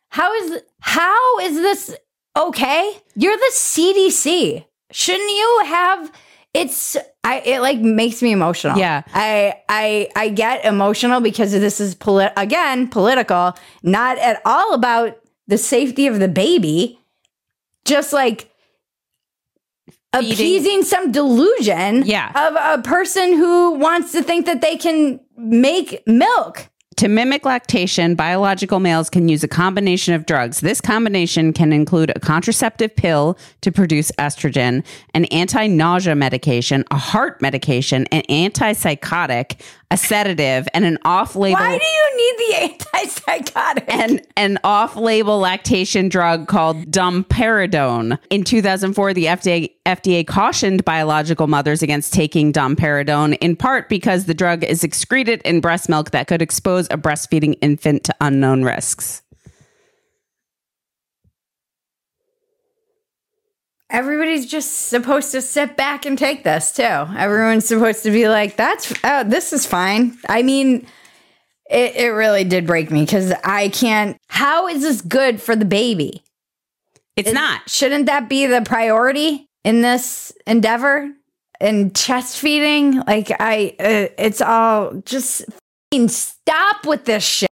How 0.10 0.34
is 0.34 0.62
how 0.80 1.39
is 1.39 1.56
this 1.56 1.96
okay? 2.38 2.98
You're 3.15 3.36
the 3.36 3.52
CDC. 3.52 4.65
Shouldn't 4.91 5.30
you 5.30 5.62
have 5.65 6.12
it's 6.56 6.98
I 7.24 7.39
it 7.39 7.60
like 7.62 7.80
makes 7.80 8.22
me 8.22 8.32
emotional. 8.32 8.78
Yeah. 8.78 9.04
I 9.13 9.56
I 9.70 10.10
I 10.15 10.30
get 10.30 10.65
emotional 10.65 11.22
because 11.22 11.52
this 11.52 11.80
is 11.80 11.96
polit- 11.96 12.34
again 12.38 12.88
political, 12.88 13.56
not 13.84 14.18
at 14.18 14.41
all 14.46 14.74
about 14.74 15.18
the 15.48 15.58
safety 15.58 16.08
of 16.08 16.20
the 16.20 16.28
baby. 16.28 17.00
Just 17.86 18.13
like 18.13 18.50
appeasing 20.13 20.84
some 20.84 21.12
delusion 21.12 22.04
Yeah. 22.06 22.32
of 22.34 22.80
a 22.80 22.82
person 22.82 23.34
who 23.34 23.72
wants 23.72 24.12
to 24.13 24.24
think 24.24 24.46
that 24.46 24.62
they 24.62 24.78
can 24.78 25.20
make 25.38 26.02
milk. 26.08 26.70
To 26.97 27.10
mimic 27.10 27.43
lactation, 27.43 28.15
biological 28.15 28.79
males 28.79 29.10
can 29.10 29.27
use 29.27 29.43
a 29.43 29.49
combination 29.49 30.13
of 30.13 30.25
drugs. 30.25 30.62
This 30.62 30.79
combination 30.79 31.51
can 31.51 31.73
include 31.73 32.13
a 32.15 32.21
contraceptive 32.21 32.95
pill 32.95 33.38
to 33.62 33.71
produce 33.71 34.13
estrogen, 34.13 34.86
an 35.13 35.25
anti 35.25 35.67
nausea 35.67 36.15
medication, 36.15 36.86
a 36.91 36.97
heart 36.97 37.41
medication, 37.41 38.08
an 38.13 38.21
antipsychotic, 38.29 39.60
a 39.95 39.97
sedative, 39.97 40.67
and 40.73 40.84
an 40.84 40.97
off 41.05 41.38
label. 41.38 41.58
Why 41.58 41.77
do 41.77 41.86
you 41.86 42.17
need 42.17 42.36
the 42.38 42.86
antipsychotic? 42.86 43.86
and 43.88 44.21
an 44.36 44.58
off-label 44.63 45.39
lactation 45.39 46.10
drug 46.10 46.47
called 46.47 46.91
domperidone. 46.91 48.19
In 48.29 48.43
2004, 48.43 49.13
the 49.13 49.25
FDA 49.25 49.71
FDA 49.86 50.25
cautioned 50.25 50.84
biological 50.84 51.47
mothers 51.47 51.84
against 51.84 52.12
taking 52.12 52.51
domperidone 52.51 53.38
in 53.39 53.55
part 53.55 53.88
because 53.88 54.25
the 54.25 54.34
drug 54.34 54.63
is 54.63 54.84
excreted 54.84 55.41
in 55.45 55.62
breast 55.62 55.88
milk 55.88 56.12
that 56.12 56.27
could 56.27 56.41
expose 56.41 56.88
a 56.88 56.97
breastfeeding 56.97 57.55
infant 57.62 58.03
to 58.03 58.15
unknown 58.19 58.63
risks. 58.63 59.21
Everybody's 63.95 64.45
just 64.45 64.89
supposed 64.89 65.31
to 65.31 65.41
sit 65.41 65.77
back 65.77 66.05
and 66.05 66.17
take 66.19 66.43
this 66.43 66.73
too. 66.73 66.84
Everyone's 66.84 67.65
supposed 67.65 68.03
to 68.03 68.12
be 68.12 68.27
like, 68.27 68.58
"That's 68.58 68.93
oh, 69.03 69.23
this 69.23 69.53
is 69.53 69.65
fine." 69.65 70.17
I 70.27 70.43
mean, 70.43 70.86
it, 71.69 71.95
it 71.95 72.10
really 72.10 72.43
did 72.43 72.67
break 72.67 72.91
me 72.91 73.01
because 73.01 73.31
I 73.43 73.69
can't. 73.69 74.17
How 74.27 74.67
is 74.67 74.81
this 74.81 75.01
good 75.01 75.41
for 75.41 75.55
the 75.55 75.65
baby? 75.65 76.23
It's 77.15 77.31
not. 77.31 77.69
Shouldn't 77.69 78.08
that 78.08 78.27
be 78.27 78.45
the 78.45 78.62
priority 78.62 79.47
in 79.63 79.81
this 79.81 80.34
endeavor? 80.45 81.10
And 81.62 81.95
chest 81.95 82.38
feeding, 82.38 82.99
like 83.08 83.31
I, 83.39 83.75
uh, 83.79 84.12
it's 84.17 84.41
all 84.41 85.01
just 85.05 85.43
f***ing 85.47 86.10
stop 86.10 86.86
with 86.86 87.05
this 87.05 87.23
shit. 87.23 87.49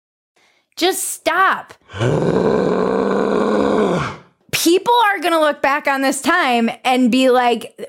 Just 0.77 1.03
stop. 1.03 1.73
People 4.61 4.93
are 5.05 5.19
gonna 5.19 5.39
look 5.39 5.61
back 5.61 5.87
on 5.87 6.01
this 6.01 6.21
time 6.21 6.69
and 6.83 7.09
be 7.09 7.29
like, 7.29 7.79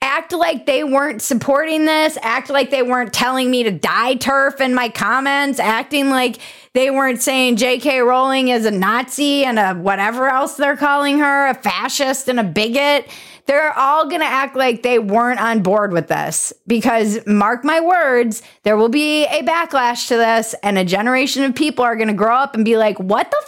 act 0.00 0.32
like 0.32 0.64
they 0.64 0.84
weren't 0.84 1.20
supporting 1.20 1.86
this, 1.86 2.16
act 2.22 2.50
like 2.50 2.70
they 2.70 2.82
weren't 2.82 3.12
telling 3.12 3.50
me 3.50 3.64
to 3.64 3.72
die 3.72 4.14
TERF 4.14 4.60
in 4.60 4.74
my 4.74 4.88
comments, 4.88 5.58
acting 5.58 6.08
like 6.08 6.38
they 6.72 6.90
weren't 6.90 7.20
saying 7.20 7.56
J.K. 7.56 8.00
Rowling 8.00 8.48
is 8.48 8.64
a 8.64 8.70
Nazi 8.70 9.44
and 9.44 9.58
a 9.58 9.74
whatever 9.74 10.28
else 10.28 10.56
they're 10.56 10.76
calling 10.76 11.18
her, 11.18 11.48
a 11.48 11.54
fascist 11.54 12.28
and 12.28 12.38
a 12.38 12.44
bigot. 12.44 13.08
They're 13.46 13.76
all 13.76 14.08
going 14.08 14.20
to 14.20 14.26
act 14.26 14.54
like 14.54 14.82
they 14.82 14.98
weren't 14.98 15.40
on 15.40 15.62
board 15.62 15.92
with 15.92 16.08
this 16.08 16.52
because, 16.66 17.26
mark 17.26 17.64
my 17.64 17.80
words, 17.80 18.42
there 18.62 18.76
will 18.76 18.90
be 18.90 19.24
a 19.24 19.42
backlash 19.42 20.06
to 20.08 20.16
this, 20.16 20.54
and 20.62 20.78
a 20.78 20.84
generation 20.84 21.42
of 21.44 21.54
people 21.54 21.84
are 21.84 21.96
going 21.96 22.08
to 22.08 22.14
grow 22.14 22.36
up 22.36 22.54
and 22.54 22.64
be 22.64 22.76
like, 22.76 23.00
what 23.00 23.30
the 23.30 23.42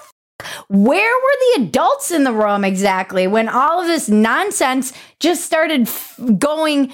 where 0.68 1.14
were 1.14 1.36
the 1.56 1.62
adults 1.64 2.10
in 2.10 2.24
the 2.24 2.32
room 2.32 2.64
exactly 2.64 3.26
when 3.26 3.48
all 3.48 3.80
of 3.80 3.86
this 3.86 4.08
nonsense 4.08 4.92
just 5.18 5.44
started 5.44 5.82
f- 5.82 6.18
going 6.38 6.92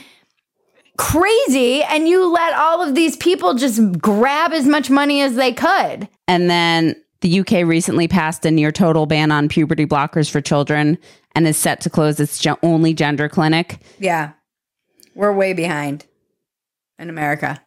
crazy 0.97 1.83
and 1.83 2.09
you 2.09 2.33
let 2.33 2.55
all 2.55 2.83
of 2.83 2.95
these 2.95 3.17
people 3.17 3.55
just 3.55 3.81
grab 3.99 4.53
as 4.53 4.67
much 4.67 4.91
money 4.91 5.21
as 5.21 5.35
they 5.35 5.53
could? 5.53 6.09
And 6.27 6.49
then 6.51 6.97
the 7.21 7.41
UK 7.41 7.67
recently 7.67 8.09
passed 8.09 8.45
a 8.45 8.51
near 8.51 8.73
total 8.73 9.07
ban 9.07 9.31
on 9.33 9.49
puberty 9.49 9.87
blockers 9.87 10.31
for 10.31 10.41
children 10.41 10.99
and 11.35 11.47
is 11.47 11.57
set 11.57 11.81
to 11.83 11.91
close 11.91 12.19
its 12.21 12.39
ge- 12.39 12.49
only 12.63 12.95
gender 12.95 13.29
clinic. 13.29 13.79
Yeah. 13.99 14.33
We're 15.15 15.33
way 15.33 15.53
behind 15.53 16.07
in 16.99 17.09
America. 17.11 17.63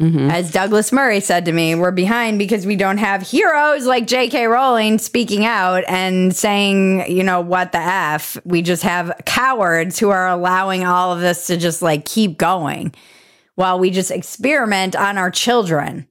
Mm-hmm. 0.00 0.30
As 0.30 0.50
Douglas 0.50 0.90
Murray 0.90 1.20
said 1.20 1.44
to 1.44 1.52
me, 1.52 1.74
we're 1.74 1.92
behind 1.92 2.38
because 2.38 2.66
we 2.66 2.74
don't 2.74 2.98
have 2.98 3.22
heroes 3.22 3.86
like 3.86 4.06
J.K. 4.08 4.46
Rowling 4.46 4.98
speaking 4.98 5.44
out 5.44 5.84
and 5.86 6.34
saying, 6.34 7.10
you 7.10 7.22
know, 7.22 7.40
what 7.40 7.70
the 7.70 7.78
F. 7.78 8.36
We 8.44 8.62
just 8.62 8.82
have 8.82 9.12
cowards 9.24 9.98
who 9.98 10.10
are 10.10 10.28
allowing 10.28 10.84
all 10.84 11.12
of 11.12 11.20
this 11.20 11.46
to 11.46 11.56
just 11.56 11.80
like 11.80 12.04
keep 12.04 12.38
going 12.38 12.92
while 13.54 13.78
we 13.78 13.90
just 13.90 14.10
experiment 14.10 14.96
on 14.96 15.16
our 15.16 15.30
children. 15.30 16.08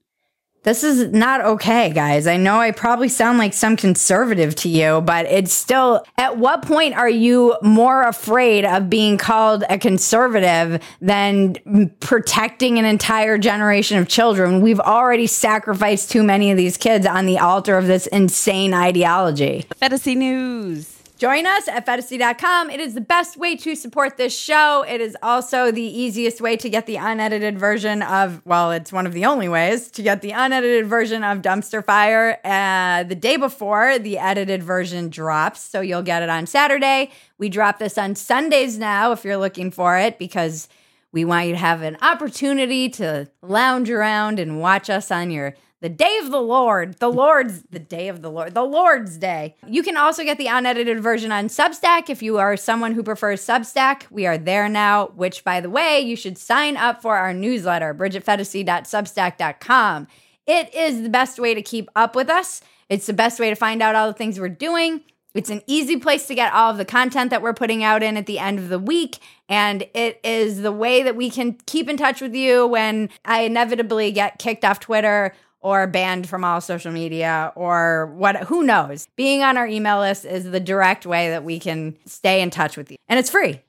This 0.64 0.84
is 0.84 1.12
not 1.12 1.42
okay, 1.42 1.92
guys. 1.92 2.26
I 2.26 2.38
know 2.38 2.58
I 2.58 2.72
probably 2.72 3.10
sound 3.10 3.38
like 3.38 3.54
some 3.54 3.76
conservative 3.76 4.56
to 4.56 4.70
you, 4.70 5.02
but 5.02 5.26
it's 5.26 5.54
still, 5.54 6.06
at 6.18 6.38
what 6.38 6.62
point 6.62 6.96
are 6.96 7.10
you 7.10 7.58
more 7.62 8.04
afraid 8.04 8.64
of 8.64 8.90
being 8.90 9.18
called 9.18 9.66
a 9.70 9.78
conservative 9.78 10.82
than 11.02 11.92
protecting 12.00 12.80
an 12.80 12.86
entire 12.86 13.38
generation 13.38 13.98
of 13.98 14.08
children? 14.08 14.62
We've 14.62 14.80
already 14.80 15.28
sacrificed 15.28 16.12
too 16.12 16.24
many 16.24 16.50
of 16.52 16.58
these 16.58 16.78
kids 16.78 17.06
on 17.06 17.26
the 17.26 17.40
altar 17.40 17.78
of 17.78 17.88
this 17.88 18.08
insane 18.08 18.74
ideology. 18.74 19.66
Phetasy 19.82 20.16
News. 20.16 20.93
Join 21.24 21.46
us 21.46 21.70
at 21.70 21.86
phetasy.com. 21.86 22.70
It 22.70 22.82
is 22.82 22.96
the 22.96 23.00
best 23.00 23.38
way 23.38 23.56
to 23.56 23.76
support 23.76 24.18
this 24.18 24.38
show. 24.38 24.84
It 24.86 25.00
is 25.00 25.16
also 25.24 25.72
the 25.72 25.82
easiest 25.82 26.42
way 26.42 26.58
to 26.58 26.70
get 26.70 26.86
the 26.86 26.98
unedited 26.98 27.58
version 27.58 28.02
of, 28.02 28.46
well, 28.46 28.74
it's 28.74 28.92
one 28.92 29.08
of 29.08 29.14
the 29.14 29.24
only 29.24 29.48
ways 29.48 29.90
to 29.92 30.02
get 30.02 30.22
the 30.22 30.32
unedited 30.32 30.86
version 30.86 31.24
of 31.24 31.42
Dumpster 31.42 31.82
Fire 31.82 32.42
uh, 32.44 33.04
the 33.04 33.16
day 33.16 33.38
before 33.38 33.98
the 34.00 34.18
edited 34.18 34.64
version 34.64 35.08
drops. 35.08 35.62
So 35.62 35.80
you'll 35.80 36.02
get 36.02 36.24
it 36.24 36.30
on 36.30 36.46
Saturday. 36.46 37.10
We 37.38 37.48
drop 37.48 37.80
this 37.80 37.98
on 37.98 38.16
Sundays 38.16 38.78
now 38.78 39.14
if 39.14 39.24
you're 39.24 39.38
looking 39.38 39.72
for 39.72 39.98
it 39.98 40.20
because 40.20 40.68
we 41.14 41.24
want 41.24 41.48
you 41.48 41.54
to 41.54 41.60
have 41.60 41.84
an 41.84 41.96
opportunity 42.02 42.90
to 42.90 43.30
lounge 43.42 43.90
around 43.90 44.40
and 44.40 44.60
watch 44.60 44.90
us 44.90 45.10
on 45.10 45.32
your 45.32 45.56
the 45.84 45.90
day 45.90 46.18
of 46.24 46.32
the 46.32 46.42
Lord, 46.42 46.98
the 47.00 47.12
Lord's, 47.12 47.62
the 47.64 47.78
day 47.78 48.08
of 48.08 48.22
the 48.22 48.32
Lord, 48.32 48.54
the 48.54 48.64
Lord's 48.64 49.18
day. 49.18 49.58
You 49.68 49.84
can 49.84 49.98
also 49.98 50.24
get 50.24 50.38
the 50.38 50.48
unedited 50.48 51.02
version 51.02 51.34
on 51.34 51.50
Substack 51.50 52.10
if 52.10 52.24
you 52.24 52.38
are 52.38 52.56
someone 52.56 52.94
who 52.94 53.04
prefers 53.04 53.46
Substack. 53.46 54.04
We 54.10 54.26
are 54.26 54.38
there 54.38 54.70
now, 54.70 55.08
which, 55.08 55.44
by 55.44 55.60
the 55.60 55.70
way, 55.70 56.00
you 56.00 56.16
should 56.16 56.38
sign 56.38 56.78
up 56.78 57.02
for 57.02 57.18
our 57.18 57.34
newsletter, 57.34 57.94
bridgetphetasy.substack.com. 57.94 60.08
It 60.48 60.74
is 60.74 61.02
the 61.02 61.10
best 61.10 61.38
way 61.38 61.54
to 61.54 61.62
keep 61.62 61.90
up 61.98 62.16
with 62.16 62.30
us. 62.30 62.62
It's 62.88 63.08
the 63.08 63.12
best 63.12 63.42
way 63.42 63.50
to 63.50 63.56
find 63.56 63.82
out 63.82 63.96
all 63.96 64.08
the 64.08 64.14
things 64.14 64.40
we're 64.40 64.48
doing. 64.48 65.02
It's 65.34 65.50
an 65.50 65.64
easy 65.68 65.98
place 65.98 66.28
to 66.28 66.36
get 66.36 66.54
all 66.54 66.72
of 66.72 66.78
the 66.78 66.86
content 66.86 67.30
that 67.32 67.42
we're 67.42 67.54
putting 67.54 67.84
out 67.84 68.04
in 68.04 68.16
at 68.16 68.26
the 68.26 68.40
end 68.40 68.58
of 68.58 68.70
the 68.70 68.80
week. 68.80 69.20
And 69.50 69.86
it 69.94 70.22
is 70.24 70.62
the 70.62 70.72
way 70.72 71.04
that 71.04 71.18
we 71.18 71.30
can 71.30 71.58
keep 71.66 71.90
in 71.90 71.98
touch 71.98 72.22
with 72.22 72.36
you 72.36 72.66
when 72.68 73.10
I 73.26 73.42
inevitably 73.42 74.14
get 74.14 74.40
kicked 74.40 74.64
off 74.64 74.80
Twitter 74.80 75.34
or 75.64 75.88
banned 75.88 76.30
from 76.30 76.44
all 76.44 76.62
social 76.62 76.92
media 76.92 77.52
or 77.56 78.14
what 78.18 78.36
who 78.44 78.64
knows? 78.64 79.08
Being 79.16 79.42
on 79.42 79.58
our 79.58 79.66
email 79.66 80.00
list 80.00 80.26
is 80.26 80.44
the 80.44 80.60
direct 80.60 81.06
way 81.06 81.30
that 81.30 81.44
we 81.44 81.58
can 81.58 81.98
stay 82.06 82.42
in 82.42 82.50
touch 82.50 82.78
with 82.78 82.92
you. 82.92 82.98
And 83.08 83.18
it's 83.18 83.30
free. 83.30 83.62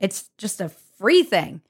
It's 0.00 0.28
just 0.36 0.60
a 0.60 0.68
free 0.68 1.22
thing. 1.22 1.62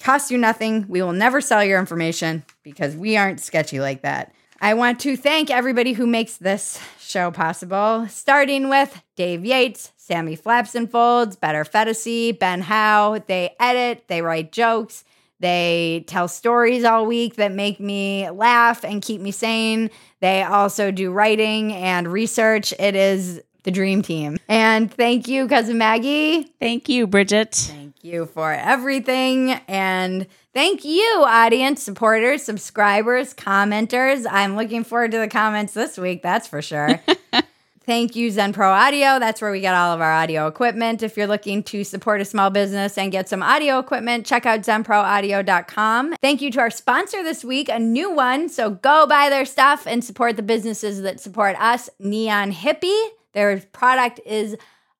Costs 0.00 0.30
you 0.30 0.38
nothing. 0.38 0.86
We 0.88 1.02
will 1.02 1.12
never 1.12 1.40
sell 1.40 1.64
your 1.64 1.80
information 1.80 2.44
because 2.62 2.94
we 2.94 3.16
aren't 3.16 3.40
sketchy 3.40 3.80
like 3.80 4.02
that. 4.02 4.32
I 4.60 4.74
want 4.74 5.00
to 5.00 5.16
thank 5.16 5.50
everybody 5.50 5.92
who 5.92 6.06
makes 6.06 6.36
this 6.36 6.80
show 6.98 7.30
possible 7.30 8.06
starting 8.08 8.68
with 8.68 9.02
dave 9.16 9.44
yates 9.44 9.92
sammy 9.96 10.36
flaps 10.36 10.74
and 10.74 10.90
folds 10.90 11.36
better 11.36 11.64
fantasy 11.64 12.32
ben 12.32 12.60
howe. 12.60 13.18
They 13.26 13.54
edit 13.58 14.04
they 14.08 14.20
write 14.20 14.52
jokes 14.52 15.04
they 15.40 16.04
tell 16.06 16.28
stories 16.28 16.84
all 16.84 17.06
week 17.06 17.36
that 17.36 17.52
make 17.52 17.80
me 17.80 18.28
laugh 18.30 18.84
and 18.84 19.00
keep 19.00 19.20
me 19.20 19.30
sane. 19.30 19.90
They 20.20 20.42
also 20.42 20.90
do 20.90 21.10
writing 21.10 21.72
and 21.72 22.08
research. 22.08 22.74
It 22.78 22.96
is 22.96 23.40
the 23.62 23.70
dream 23.70 24.02
team. 24.02 24.38
And 24.48 24.92
thank 24.92 25.28
you, 25.28 25.46
Cousin 25.46 25.78
Maggie. 25.78 26.44
Thank 26.58 26.88
you, 26.88 27.06
Bridget. 27.06 27.54
Thank 27.54 28.02
you 28.02 28.26
for 28.26 28.52
everything. 28.52 29.52
And 29.68 30.26
thank 30.54 30.84
you, 30.84 31.24
audience, 31.26 31.82
supporters, 31.82 32.42
subscribers, 32.42 33.34
commenters. 33.34 34.26
I'm 34.30 34.56
looking 34.56 34.84
forward 34.84 35.10
to 35.12 35.18
the 35.18 35.28
comments 35.28 35.74
this 35.74 35.98
week, 35.98 36.22
that's 36.22 36.48
for 36.48 36.62
sure. 36.62 37.00
Thank 37.88 38.14
you, 38.16 38.30
Zen 38.30 38.52
Pro 38.52 38.70
Audio. 38.70 39.18
That's 39.18 39.40
where 39.40 39.50
we 39.50 39.60
get 39.62 39.74
all 39.74 39.94
of 39.94 40.02
our 40.02 40.12
audio 40.12 40.46
equipment. 40.46 41.02
If 41.02 41.16
you're 41.16 41.26
looking 41.26 41.62
to 41.62 41.84
support 41.84 42.20
a 42.20 42.24
small 42.26 42.50
business 42.50 42.98
and 42.98 43.10
get 43.10 43.30
some 43.30 43.42
audio 43.42 43.78
equipment, 43.78 44.26
check 44.26 44.44
out 44.44 44.60
zenproaudio.com. 44.60 46.16
Thank 46.20 46.42
you 46.42 46.50
to 46.50 46.60
our 46.60 46.68
sponsor 46.68 47.22
this 47.22 47.42
week, 47.42 47.70
a 47.70 47.78
new 47.78 48.10
one. 48.10 48.50
So 48.50 48.72
go 48.72 49.06
buy 49.06 49.30
their 49.30 49.46
stuff 49.46 49.86
and 49.86 50.04
support 50.04 50.36
the 50.36 50.42
businesses 50.42 51.00
that 51.00 51.18
support 51.18 51.58
us, 51.58 51.88
Neon 51.98 52.52
Hippie. 52.52 53.08
Their 53.32 53.58
product 53.72 54.20
is 54.26 54.58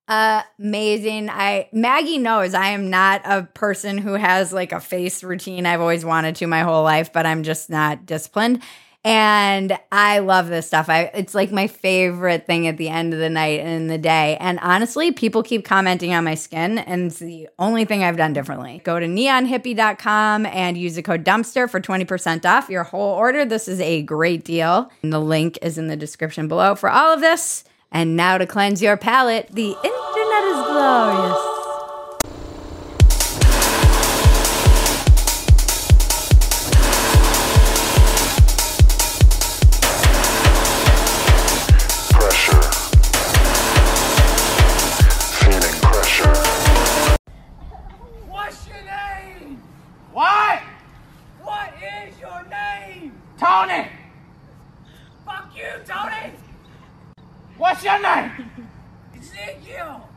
amazing. 0.08 1.28
I 1.28 1.68
Maggie 1.74 2.16
knows 2.16 2.54
I 2.54 2.68
am 2.68 2.88
not 2.88 3.20
a 3.26 3.42
person 3.42 3.98
who 3.98 4.14
has 4.14 4.50
like 4.50 4.72
a 4.72 4.80
face 4.80 5.22
routine. 5.22 5.66
I've 5.66 5.82
always 5.82 6.06
wanted 6.06 6.36
to 6.36 6.46
my 6.46 6.62
whole 6.62 6.84
life, 6.84 7.12
but 7.12 7.26
I'm 7.26 7.42
just 7.42 7.68
not 7.68 8.06
disciplined. 8.06 8.62
And 9.04 9.78
I 9.92 10.18
love 10.18 10.48
this 10.48 10.66
stuff. 10.66 10.88
I 10.88 11.02
it's 11.14 11.34
like 11.34 11.52
my 11.52 11.68
favorite 11.68 12.46
thing 12.46 12.66
at 12.66 12.78
the 12.78 12.88
end 12.88 13.14
of 13.14 13.20
the 13.20 13.30
night 13.30 13.60
and 13.60 13.68
in 13.68 13.86
the 13.86 13.96
day. 13.96 14.36
And 14.40 14.58
honestly, 14.60 15.12
people 15.12 15.42
keep 15.42 15.64
commenting 15.64 16.12
on 16.12 16.24
my 16.24 16.34
skin, 16.34 16.78
and 16.78 17.06
it's 17.06 17.20
the 17.20 17.48
only 17.58 17.84
thing 17.84 18.02
I've 18.02 18.16
done 18.16 18.32
differently. 18.32 18.82
Go 18.84 18.98
to 18.98 19.06
neonhippie.com 19.06 20.46
and 20.46 20.76
use 20.76 20.96
the 20.96 21.02
code 21.02 21.24
dumpster 21.24 21.70
for 21.70 21.80
20% 21.80 22.44
off 22.44 22.68
your 22.68 22.82
whole 22.82 23.14
order. 23.14 23.44
This 23.44 23.68
is 23.68 23.80
a 23.80 24.02
great 24.02 24.44
deal. 24.44 24.90
And 25.02 25.12
the 25.12 25.20
link 25.20 25.58
is 25.62 25.78
in 25.78 25.86
the 25.86 25.96
description 25.96 26.48
below 26.48 26.74
for 26.74 26.90
all 26.90 27.14
of 27.14 27.20
this. 27.20 27.64
And 27.90 28.16
now 28.16 28.36
to 28.36 28.46
cleanse 28.46 28.82
your 28.82 28.96
palate, 28.96 29.48
the 29.50 29.68
internet 29.70 30.44
is 30.44 30.66
glorious. 30.66 31.57
Tony. 53.58 53.88
Fuck 55.26 55.50
you, 55.56 55.64
Tony. 55.84 56.32
What's 57.56 57.82
your 57.82 58.00
name? 58.00 58.30
Ezekiel. 59.18 60.08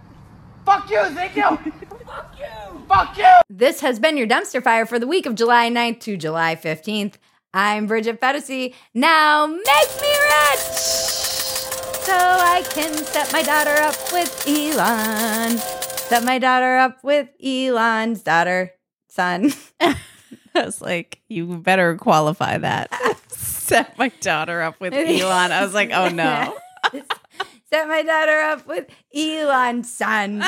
Fuck 0.63 0.81
Fuck 0.81 0.91
you, 0.91 0.99
Ezekiel! 0.99 1.57
Fuck 2.05 2.35
you! 2.37 2.85
Fuck 2.87 3.17
you! 3.17 3.25
This 3.49 3.81
has 3.81 3.99
been 3.99 4.15
your 4.15 4.27
dumpster 4.27 4.61
fire 4.61 4.85
for 4.85 4.99
the 4.99 5.07
week 5.07 5.25
of 5.25 5.33
July 5.33 5.71
9th 5.71 6.01
to 6.01 6.17
July 6.17 6.55
15th. 6.55 7.15
I'm 7.51 7.87
Bridget 7.87 8.21
Phetasy. 8.21 8.75
Now 8.93 9.47
make 9.47 9.57
me 9.57 10.11
rich 10.11 10.59
so 10.59 12.13
I 12.13 12.63
can 12.69 12.93
set 12.93 13.33
my 13.33 13.41
daughter 13.41 13.73
up 13.81 13.95
with 14.13 14.47
Elon. 14.47 15.57
Set 15.57 16.23
my 16.23 16.37
daughter 16.37 16.77
up 16.77 17.03
with 17.03 17.29
Elon's 17.43 18.21
daughter, 18.21 18.73
son. 19.09 19.51
I 20.55 20.65
was 20.65 20.81
like, 20.81 21.21
you 21.27 21.45
better 21.57 21.95
qualify 21.95 22.57
that. 22.57 22.91
Set 23.29 23.97
my 23.97 24.09
daughter 24.19 24.61
up 24.61 24.79
with 24.79 24.93
Elon. 24.95 25.51
I 25.51 25.63
was 25.63 25.73
like, 25.73 25.91
oh 25.91 26.09
no. 26.09 26.57
Set 27.69 27.87
my 27.87 28.03
daughter 28.03 28.39
up 28.39 28.67
with 28.67 28.87
Elon's 29.15 29.91
son. 29.91 30.43